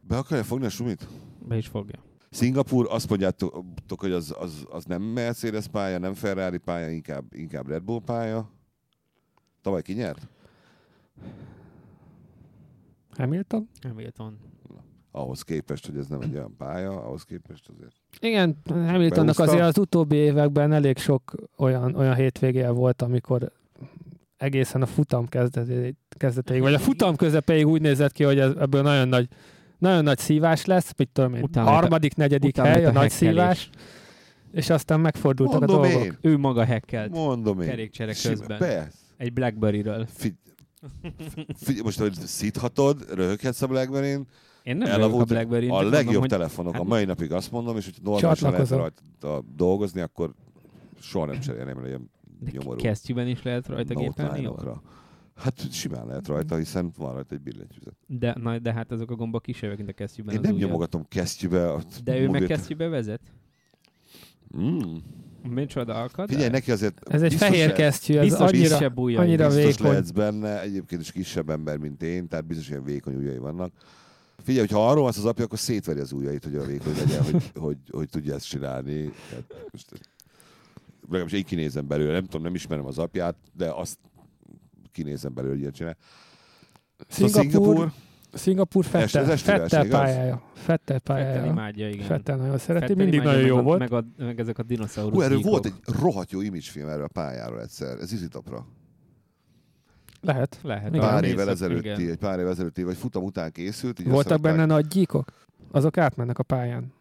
Be 0.00 0.16
akarja 0.16 0.44
fogni 0.44 0.66
a 0.66 0.68
Sumit? 0.68 1.08
Be 1.48 1.56
is 1.56 1.66
fogja. 1.66 2.06
Szingapur, 2.30 2.86
azt 2.90 3.08
mondjátok, 3.08 4.00
hogy 4.00 4.12
az, 4.12 4.34
az, 4.38 4.66
az 4.70 4.84
nem 4.84 5.02
Mercedes 5.02 5.66
pálya, 5.66 5.98
nem 5.98 6.14
Ferrari 6.14 6.58
pálya, 6.58 6.90
inkább, 6.90 7.24
inkább 7.34 7.68
Red 7.68 7.82
Bull 7.82 8.00
pálya. 8.04 8.50
Tavaly 9.62 9.82
ki 9.82 9.92
nyert? 9.92 10.28
Hamilton? 13.16 13.68
Hamilton. 13.82 14.38
Ahhoz 15.10 15.42
képest, 15.42 15.86
hogy 15.86 15.96
ez 15.96 16.06
nem 16.06 16.20
egy 16.20 16.34
olyan 16.34 16.54
pálya, 16.56 17.02
ahhoz 17.02 17.22
képest 17.22 17.68
azért. 17.68 17.94
Igen, 18.20 18.56
Hamiltonnak 18.64 19.36
Beúszta. 19.36 19.42
azért 19.42 19.62
az 19.62 19.78
utóbbi 19.78 20.16
években 20.16 20.72
elég 20.72 20.98
sok 20.98 21.34
olyan, 21.56 21.94
olyan 21.94 22.14
hétvégéje 22.14 22.70
volt, 22.70 23.02
amikor 23.02 23.52
egészen 24.36 24.82
a 24.82 24.86
futam 24.86 25.26
kezdetéig, 25.26 25.94
kezdetéig 26.08 26.60
vagy 26.60 26.74
a 26.74 26.78
futam 26.78 27.16
közepéig 27.16 27.66
úgy 27.66 27.80
nézett 27.80 28.12
ki, 28.12 28.24
hogy 28.24 28.38
ez, 28.38 28.52
ebből 28.56 28.82
nagyon 28.82 29.08
nagy 29.08 29.28
nagyon 29.78 30.02
nagy 30.02 30.18
szívás 30.18 30.64
lesz, 30.64 30.92
mit 30.96 31.08
tudom 31.08 31.34
én, 31.34 31.42
utána 31.42 31.70
harmadik, 31.70 32.14
negyedik 32.14 32.56
hely, 32.56 32.84
a, 32.84 32.88
a 32.88 32.92
nagy 32.92 33.10
szívás, 33.10 33.70
és 34.52 34.70
aztán 34.70 35.00
megfordultak 35.00 35.58
Mondom 35.60 35.80
a 35.80 35.82
dolgok. 35.82 36.04
Én. 36.04 36.18
Ő 36.20 36.36
maga 36.36 36.64
hekkelt. 36.64 37.10
Mondom 37.10 37.60
én. 37.60 37.68
Kerékcsere 37.68 38.14
közben. 38.22 38.58
Be. 38.58 38.90
Egy 39.16 39.32
Blackberry-ről. 39.32 40.06
Fi- 40.14 40.38
fi- 41.56 41.82
most, 41.82 41.98
hogy 41.98 42.14
szíthatod, 42.14 43.04
röhöghetsz 43.14 43.62
a 43.62 43.66
Blackberry-n, 43.66 44.26
én 44.62 44.76
nem 44.76 44.88
Elavult, 44.88 45.22
a 45.30 45.34
blackberry 45.34 45.68
A 45.68 45.82
legjobb 45.82 46.04
mondom, 46.04 46.28
telefonok, 46.28 46.72
hát... 46.72 46.82
a 46.82 46.84
mai 46.84 47.04
napig 47.04 47.32
azt 47.32 47.50
mondom, 47.50 47.76
és 47.76 47.84
hogyha 47.84 48.10
normálisan 48.10 48.50
lehet 48.50 48.68
rajta 48.68 49.44
dolgozni, 49.56 50.00
akkor 50.00 50.34
soha 51.00 51.26
nem 51.26 51.40
cserélném 51.40 51.78
el 51.78 51.86
ilyen 51.86 52.10
nyomorú. 52.52 52.80
Kesztyűben 52.80 53.26
is 53.26 53.42
lehet 53.42 53.66
rajta 53.66 53.94
gépelni? 53.94 54.50
Hát 55.38 55.72
simán 55.72 56.06
lehet 56.06 56.26
rajta, 56.26 56.56
hiszen 56.56 56.92
van 56.96 57.12
rajta 57.12 57.34
egy 57.34 57.40
billentyűzet. 57.40 57.94
De, 58.06 58.34
na, 58.40 58.58
de 58.58 58.72
hát 58.72 58.92
azok 58.92 59.10
a 59.10 59.14
gombok 59.14 59.42
kisebbek, 59.42 59.76
mint 59.76 59.88
a 59.88 59.92
kesztyűben. 59.92 60.34
Én 60.34 60.40
nem 60.40 60.52
ujjad. 60.52 60.66
nyomogatom 60.66 61.04
kesztyűbe. 61.08 61.72
A 61.72 61.82
de 62.04 62.18
ő 62.18 62.28
meg 62.28 62.42
kesztyűbe 62.42 62.88
vezet? 62.88 63.20
Mm. 64.56 64.96
Micsoda 65.42 65.94
alkat? 65.94 66.28
Figyelj, 66.28 66.48
neki 66.48 66.70
azért... 66.70 67.08
Ez 67.08 67.22
egy 67.22 67.34
fehér 67.34 67.72
kesztyű, 67.72 68.16
ez 68.16 68.22
biztos 68.22 68.50
annyira, 68.50 68.92
ujjai. 68.94 69.24
annyira 69.24 69.46
biztos 69.46 69.64
vékony. 69.64 69.90
lehetsz 69.90 70.10
benne, 70.10 70.60
egyébként 70.62 71.00
is 71.00 71.12
kisebb 71.12 71.50
ember, 71.50 71.76
mint 71.76 72.02
én, 72.02 72.28
tehát 72.28 72.46
biztos 72.46 72.68
ilyen 72.68 72.84
vékony 72.84 73.14
ujjai 73.14 73.38
vannak. 73.38 73.72
Figyelj, 74.42 74.66
ha 74.66 74.88
arról 74.88 75.02
van 75.02 75.12
az 75.16 75.24
apja, 75.24 75.44
akkor 75.44 75.58
szétveri 75.58 76.00
az 76.00 76.12
ujjait, 76.12 76.44
hogy 76.44 76.54
a 76.54 76.64
vékony 76.64 76.94
legyen, 76.96 77.22
hogy, 77.22 77.32
hogy, 77.32 77.50
hogy, 77.66 77.78
hogy 77.90 78.08
tudja 78.08 78.34
ezt 78.34 78.48
csinálni. 78.48 79.12
Tehát 79.28 79.68
most, 79.70 79.92
legalábbis 81.02 81.32
én 81.32 81.44
kinézem 81.44 81.86
belőle, 81.86 82.12
nem 82.12 82.24
tudom, 82.24 82.42
nem 82.42 82.54
ismerem 82.54 82.86
az 82.86 82.98
apját, 82.98 83.36
de 83.56 83.70
azt 83.70 83.98
kinézem 84.98 85.34
belőle, 85.34 85.52
hogy 85.52 85.62
ilyet 85.62 85.74
csinál. 85.74 85.96
Szingapur, 87.08 87.50
Szingapur, 87.50 87.90
Szingapur 88.32 88.84
Fettel, 88.84 89.36
Fettel 89.36 89.88
pályája. 89.88 90.42
Fettel 90.54 90.98
pályája. 90.98 91.32
Fettel 91.32 91.50
imádja, 91.50 91.88
igen. 91.88 92.06
Fettel 92.06 92.36
nagyon 92.36 92.58
szereti, 92.58 92.86
Fettel 92.86 93.04
mindig 93.04 93.22
nagyon 93.22 93.46
jó 93.46 93.60
volt. 93.60 93.78
Meg, 93.78 93.92
a, 93.92 94.04
meg 94.16 94.40
ezek 94.40 94.58
a 94.58 94.62
dinoszaurusz 94.62 95.14
Hú, 95.14 95.20
erről 95.20 95.40
volt 95.40 95.66
egy 95.66 95.74
rohadt 96.00 96.30
jó 96.30 96.40
imagefilm 96.40 96.88
erről 96.88 97.04
a 97.04 97.08
pályáról 97.12 97.60
egyszer. 97.60 97.98
Ez 97.98 98.12
izitapra. 98.12 98.66
Lehet. 100.20 100.58
Lehet. 100.62 100.96
Pár 100.98 101.24
évvel 101.24 101.50
ezelőtti, 101.50 102.10
egy 102.10 102.16
pár 102.16 102.38
évvel 102.38 102.50
ezelőtti, 102.50 102.82
vagy 102.82 102.96
futam 102.96 103.24
után 103.24 103.52
készült. 103.52 104.02
Voltak 104.02 104.40
benne 104.40 104.64
nagy 104.64 104.86
gyíkok? 104.86 105.32
Azok 105.70 105.96
átmennek 105.96 106.38
a 106.38 106.42
pályán 106.42 106.92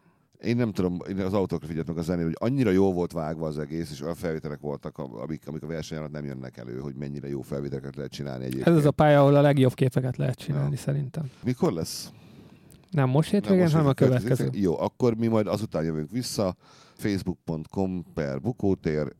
én 0.43 0.55
nem 0.55 0.71
tudom, 0.71 0.97
én 1.09 1.19
az 1.19 1.33
autókra 1.33 1.67
figyeltem 1.67 1.97
a 1.97 2.01
zenét, 2.01 2.25
hogy 2.25 2.49
annyira 2.49 2.69
jó 2.69 2.93
volt 2.93 3.11
vágva 3.11 3.47
az 3.47 3.59
egész, 3.59 3.91
és 3.91 4.01
olyan 4.01 4.15
felvételek 4.15 4.59
voltak, 4.59 4.97
amik, 4.97 5.47
amik 5.47 5.63
a 5.63 5.67
verseny 5.67 5.97
alatt 5.97 6.11
nem 6.11 6.25
jönnek 6.25 6.57
elő, 6.57 6.79
hogy 6.79 6.95
mennyire 6.95 7.27
jó 7.27 7.41
felvételeket 7.41 7.95
lehet 7.95 8.11
csinálni 8.11 8.43
egyébként. 8.43 8.67
Ez 8.67 8.75
az 8.75 8.85
a 8.85 8.91
pálya, 8.91 9.19
ahol 9.19 9.35
a 9.35 9.41
legjobb 9.41 9.73
képeket 9.73 10.17
lehet 10.17 10.37
csinálni, 10.37 10.71
ja. 10.71 10.77
szerintem. 10.77 11.31
Mikor 11.43 11.71
lesz? 11.73 12.11
Nem 12.91 13.09
most 13.09 13.29
hétvégén, 13.29 13.69
hanem 13.69 13.87
a 13.87 13.93
következő. 13.93 14.49
Jó, 14.53 14.79
akkor 14.79 15.15
mi 15.15 15.27
majd 15.27 15.47
azután 15.47 15.83
jövünk 15.83 16.11
vissza 16.11 16.55
facebook.com 16.93 18.03
per 18.13 18.41
bukótér, 18.41 19.15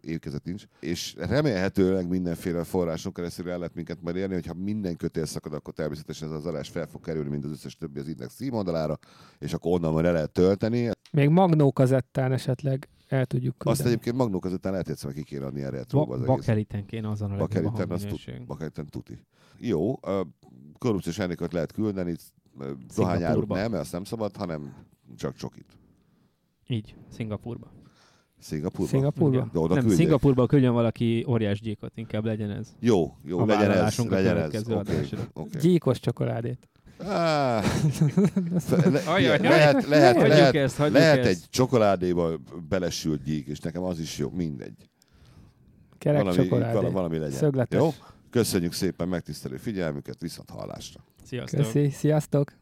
érkezett 0.00 0.44
nincs, 0.44 0.64
és 0.80 1.14
remélhetőleg 1.18 2.08
mindenféle 2.08 2.64
forrásunk 2.64 3.14
keresztül 3.16 3.50
el 3.50 3.58
lehet 3.58 3.74
minket 3.74 4.02
majd 4.02 4.16
érni, 4.16 4.34
hogyha 4.34 4.54
minden 4.54 4.96
kötél 4.96 5.26
szakad, 5.26 5.52
akkor 5.52 5.74
természetesen 5.74 6.28
ez 6.28 6.34
az 6.34 6.46
adás 6.46 6.68
fel 6.68 6.86
fog 6.86 7.00
kerülni, 7.00 7.28
mint 7.30 7.44
az 7.44 7.50
összes 7.50 7.76
többi 7.76 8.00
az 8.00 8.08
Index 8.08 8.34
címoldalára, 8.34 8.98
és 9.38 9.52
akkor 9.52 9.72
onnan 9.72 9.92
majd 9.92 10.04
le 10.04 10.10
lehet 10.12 10.30
tölteni. 10.30 10.90
Még 11.12 11.28
magnó 11.28 11.72
kazettán 11.72 12.32
esetleg 12.32 12.88
el 13.08 13.26
tudjuk 13.26 13.58
küldeni. 13.58 13.78
Azt 13.78 13.86
egyébként 13.88 14.16
magnó 14.16 14.38
kazettán 14.38 14.72
lehet 14.72 14.88
egyszer 14.88 15.12
ki 15.12 15.22
kéne 15.22 15.46
adni 15.46 15.62
erre 15.62 15.82
ba- 15.92 16.10
az 16.10 16.24
Bakeliten 16.24 16.86
kéne 16.86 17.10
azon 17.10 17.30
a 17.32 17.36
Bakeliten, 17.36 17.90
az 17.90 18.02
tu- 18.02 18.46
bakeliten 18.46 18.86
tuti. 18.86 19.18
Jó, 19.58 19.92
a 20.02 20.26
korrupciós 20.78 21.18
elnékot 21.18 21.52
lehet 21.52 21.72
küldeni, 21.72 22.16
dohányárut 22.96 23.48
nem, 23.48 23.70
mert 23.70 23.82
azt 23.82 23.92
nem 23.92 24.04
szabad, 24.04 24.36
hanem 24.36 24.74
csak 25.16 25.36
csokit. 25.36 25.66
Így, 26.68 26.94
Szingapurba. 27.10 27.70
Szingapurba? 28.38 28.86
Szingapurba? 28.86 29.48
De 29.52 29.58
oda 29.58 29.74
nem, 29.74 29.82
küldjék. 29.82 29.98
Szingapurba 29.98 30.46
küldjön 30.46 30.72
valaki 30.72 31.24
óriás 31.28 31.60
gyíkot, 31.60 31.92
inkább 31.94 32.24
legyen 32.24 32.50
ez. 32.50 32.74
Jó, 32.80 33.16
jó, 33.24 33.38
a 33.38 33.44
legyen 33.44 33.70
ez. 33.70 33.98
Legyen 33.98 34.36
ez. 34.36 34.68
Okay, 34.68 35.08
okay. 35.32 35.60
Gyíkos 35.60 36.00
csokoládét. 36.00 36.68
Ah, 36.98 37.06
le, 38.90 39.36
lehet, 39.38 39.86
lehet, 39.86 39.86
lehet, 39.86 40.54
ezt, 40.54 40.78
lehet 40.78 41.24
egy 41.26 41.38
csokoládéba 41.50 42.38
belesült 42.68 43.22
gyík, 43.22 43.46
és 43.46 43.58
nekem 43.58 43.82
az 43.82 43.98
is 43.98 44.18
jó, 44.18 44.30
mindegy. 44.30 44.90
Kerek 45.98 46.22
valami, 46.22 46.42
csokoládé. 46.42 46.88
Valami 46.88 47.18
legyen. 47.18 47.38
Szögletes. 47.38 47.80
Jó? 47.80 47.90
Köszönjük 48.30 48.72
szépen 48.72 49.08
megtisztelő 49.08 49.56
figyelmüket, 49.56 50.20
viszont 50.20 50.50
hallásra. 50.50 51.04
Sziasztok. 51.32 51.60
Köszi, 51.60 51.90
sziasztok. 51.90 52.52